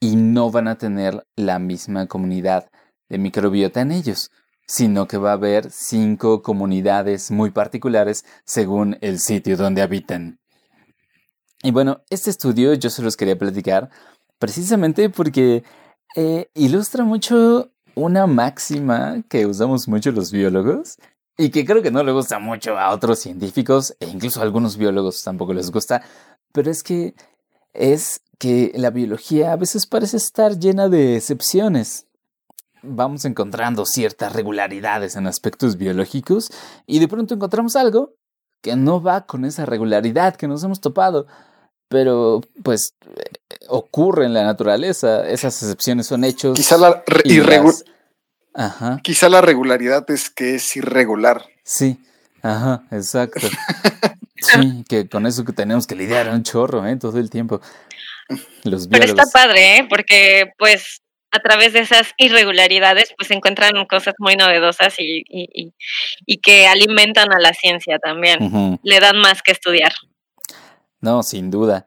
[0.00, 2.70] y no van a tener la misma comunidad
[3.08, 4.30] de microbiota en ellos,
[4.66, 10.40] sino que va a haber cinco comunidades muy particulares según el sitio donde habitan.
[11.62, 13.90] Y bueno, este estudio yo se los quería platicar
[14.38, 15.64] precisamente porque
[16.14, 20.96] eh, ilustra mucho una máxima que usamos mucho los biólogos
[21.36, 24.76] y que creo que no le gusta mucho a otros científicos e incluso a algunos
[24.76, 26.02] biólogos tampoco les gusta,
[26.52, 27.14] pero es que
[27.72, 32.06] es que la biología a veces parece estar llena de excepciones.
[32.82, 36.50] Vamos encontrando ciertas regularidades en aspectos biológicos
[36.86, 38.14] y de pronto encontramos algo
[38.60, 41.26] que no va con esa regularidad que nos hemos topado.
[41.94, 43.22] Pero pues eh,
[43.68, 46.56] ocurre en la naturaleza, esas excepciones son hechos.
[46.56, 47.84] Quizá la, las-
[48.52, 51.44] Ajá, quizá la regularidad es que es irregular.
[51.62, 51.98] sí,
[52.42, 53.46] ajá, exacto.
[54.36, 56.96] Sí, que con eso que tenemos que lidiar un chorro, ¿eh?
[56.96, 57.60] Todo el tiempo.
[58.64, 59.86] Los Pero está padre, ¿eh?
[59.88, 61.00] Porque pues
[61.30, 65.72] a través de esas irregularidades pues se encuentran cosas muy novedosas y, y, y-
[66.26, 68.78] y que alimentan a la ciencia también.
[68.82, 69.92] Le dan más que estudiar.
[71.04, 71.84] No, sin duda,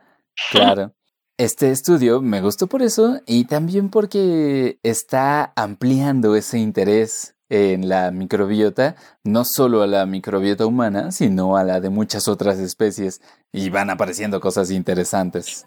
[0.52, 0.94] claro.
[1.40, 8.12] Este estudio me gustó por eso y también porque está ampliando ese interés en la
[8.12, 13.20] microbiota, no solo a la microbiota humana, sino a la de muchas otras especies
[13.52, 15.66] y van apareciendo cosas interesantes.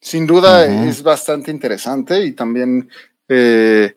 [0.00, 2.88] Sin duda es bastante interesante y también,
[3.28, 3.94] eh,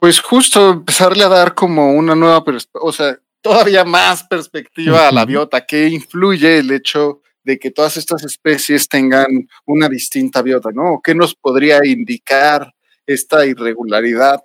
[0.00, 2.42] pues justo empezarle a dar como una nueva,
[2.72, 7.96] o sea, todavía más perspectiva a la biota, que influye el hecho de que todas
[7.96, 11.00] estas especies tengan una distinta biota, ¿no?
[11.02, 12.74] ¿Qué nos podría indicar
[13.06, 14.40] esta irregularidad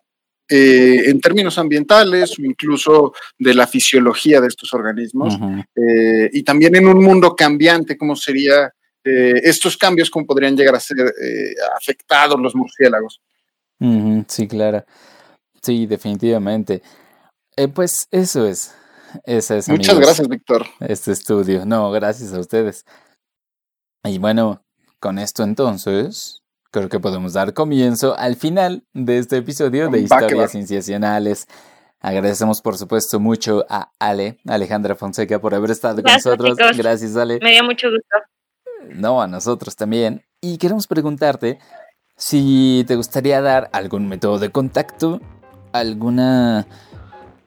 [0.47, 5.35] eh, en términos ambientales o incluso de la fisiología de estos organismos?
[5.75, 8.71] Eh, y también en un mundo cambiante, ¿cómo sería
[9.03, 13.19] eh, estos cambios, cómo podrían llegar a ser eh, afectados los murciélagos?
[14.27, 14.85] Sí, claro.
[15.59, 16.83] Sí, definitivamente.
[17.73, 18.75] Pues eso es.
[19.23, 20.65] Esa es, Muchas amigos, gracias, Víctor.
[20.79, 21.65] este estudio.
[21.65, 22.85] No, gracias a ustedes.
[24.03, 24.63] Y bueno,
[24.99, 30.01] con esto entonces, creo que podemos dar comienzo al final de este episodio de.
[30.01, 31.47] Historias Cienciacionales.
[31.99, 36.57] Agradecemos, por supuesto, mucho a Ale, Alejandra Fonseca, por haber estado con nosotros.
[36.57, 36.77] chicos.
[36.77, 37.37] Gracias, Ale.
[37.43, 38.17] Me dio mucho gusto.
[38.95, 40.23] No, a nosotros también.
[40.41, 41.59] Y queremos preguntarte
[42.17, 45.21] si te gustaría dar algún método de contacto,
[45.73, 46.65] alguna,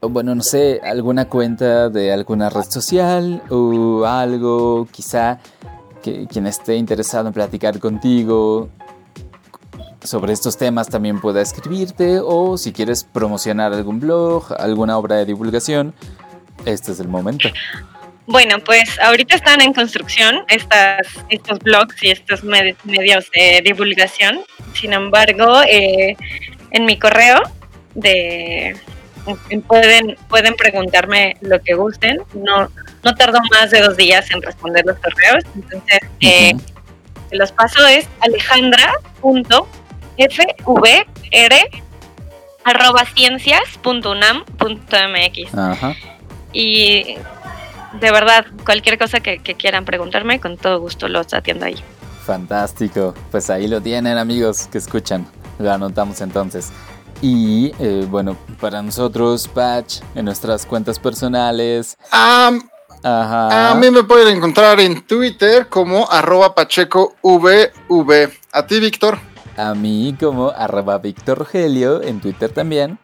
[0.09, 5.39] bueno, no sé, alguna cuenta de alguna red social o algo, quizá
[6.03, 8.69] que quien esté interesado en platicar contigo
[10.03, 15.25] sobre estos temas también pueda escribirte o si quieres promocionar algún blog, alguna obra de
[15.25, 15.95] divulgación,
[16.67, 17.49] este es el momento.
[18.27, 24.41] Bueno, pues ahorita están en construcción estas, estos blogs y estos med- medios de divulgación.
[24.75, 26.17] Sin embargo, eh,
[26.71, 27.43] en mi correo
[27.95, 28.77] de
[29.67, 32.19] pueden, pueden preguntarme lo que gusten.
[32.35, 32.71] No,
[33.03, 35.43] no tardo más de dos días en responder los correos.
[35.55, 36.65] Entonces, eh, Ujú.
[37.33, 39.65] los paso es alejandra.fvr
[42.67, 45.95] arroba ciencias.unam.mx Ajá.
[46.53, 47.17] y
[48.01, 51.77] de verdad cualquier cosa que, que quieran preguntarme con todo gusto los atiendo ahí
[52.25, 53.15] Fantástico.
[53.31, 55.27] Pues ahí lo tienen amigos que escuchan.
[55.59, 56.73] Lo anotamos entonces.
[57.27, 61.97] Y eh, bueno, para nosotros, Patch, en nuestras cuentas personales.
[63.03, 63.71] Ajá.
[63.71, 67.73] A mí me pueden encontrar en Twitter como arroba pachecovv.
[68.53, 69.19] A ti, Víctor.
[69.57, 72.99] A mí como arroba Víctor Rogelio en Twitter también.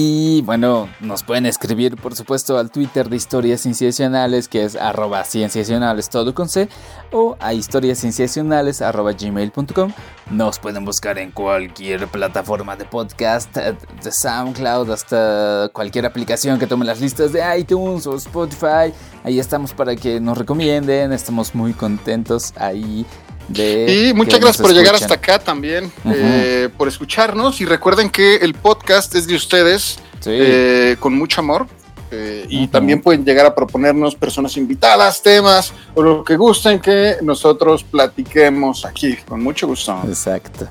[0.00, 5.24] Y bueno, nos pueden escribir por supuesto al Twitter de Historias Cienciacionales que es arroba
[5.24, 6.68] cienciacionales todo con C
[7.10, 9.92] o a historiascienciacionales gmail.com.
[10.30, 16.68] Nos pueden buscar en cualquier plataforma de podcast, eh, de SoundCloud hasta cualquier aplicación que
[16.68, 18.94] tome las listas de iTunes o Spotify.
[19.24, 23.04] Ahí estamos para que nos recomienden, estamos muy contentos ahí
[23.48, 24.08] de...
[24.10, 27.60] Y muchas gracias por llegar hasta acá también, eh, por escucharnos.
[27.60, 30.30] Y recuerden que el podcast es de ustedes Sí.
[30.32, 31.66] eh, con mucho amor.
[32.10, 37.16] eh, y también pueden llegar a proponernos personas invitadas, temas o lo que gusten que
[37.22, 39.14] nosotros platiquemos aquí.
[39.28, 39.94] Con mucho gusto.
[40.08, 40.66] Exacto.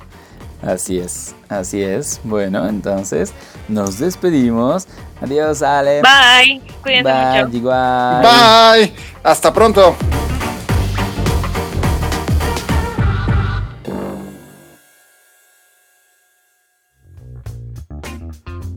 [0.63, 2.19] Así es, así es.
[2.23, 3.31] Bueno, entonces
[3.67, 4.87] nos despedimos.
[5.21, 6.01] Adiós, Ale.
[6.01, 8.23] bye cuídense Bye, mucho igual.
[8.23, 8.93] Bye.
[9.23, 9.95] Hasta pronto.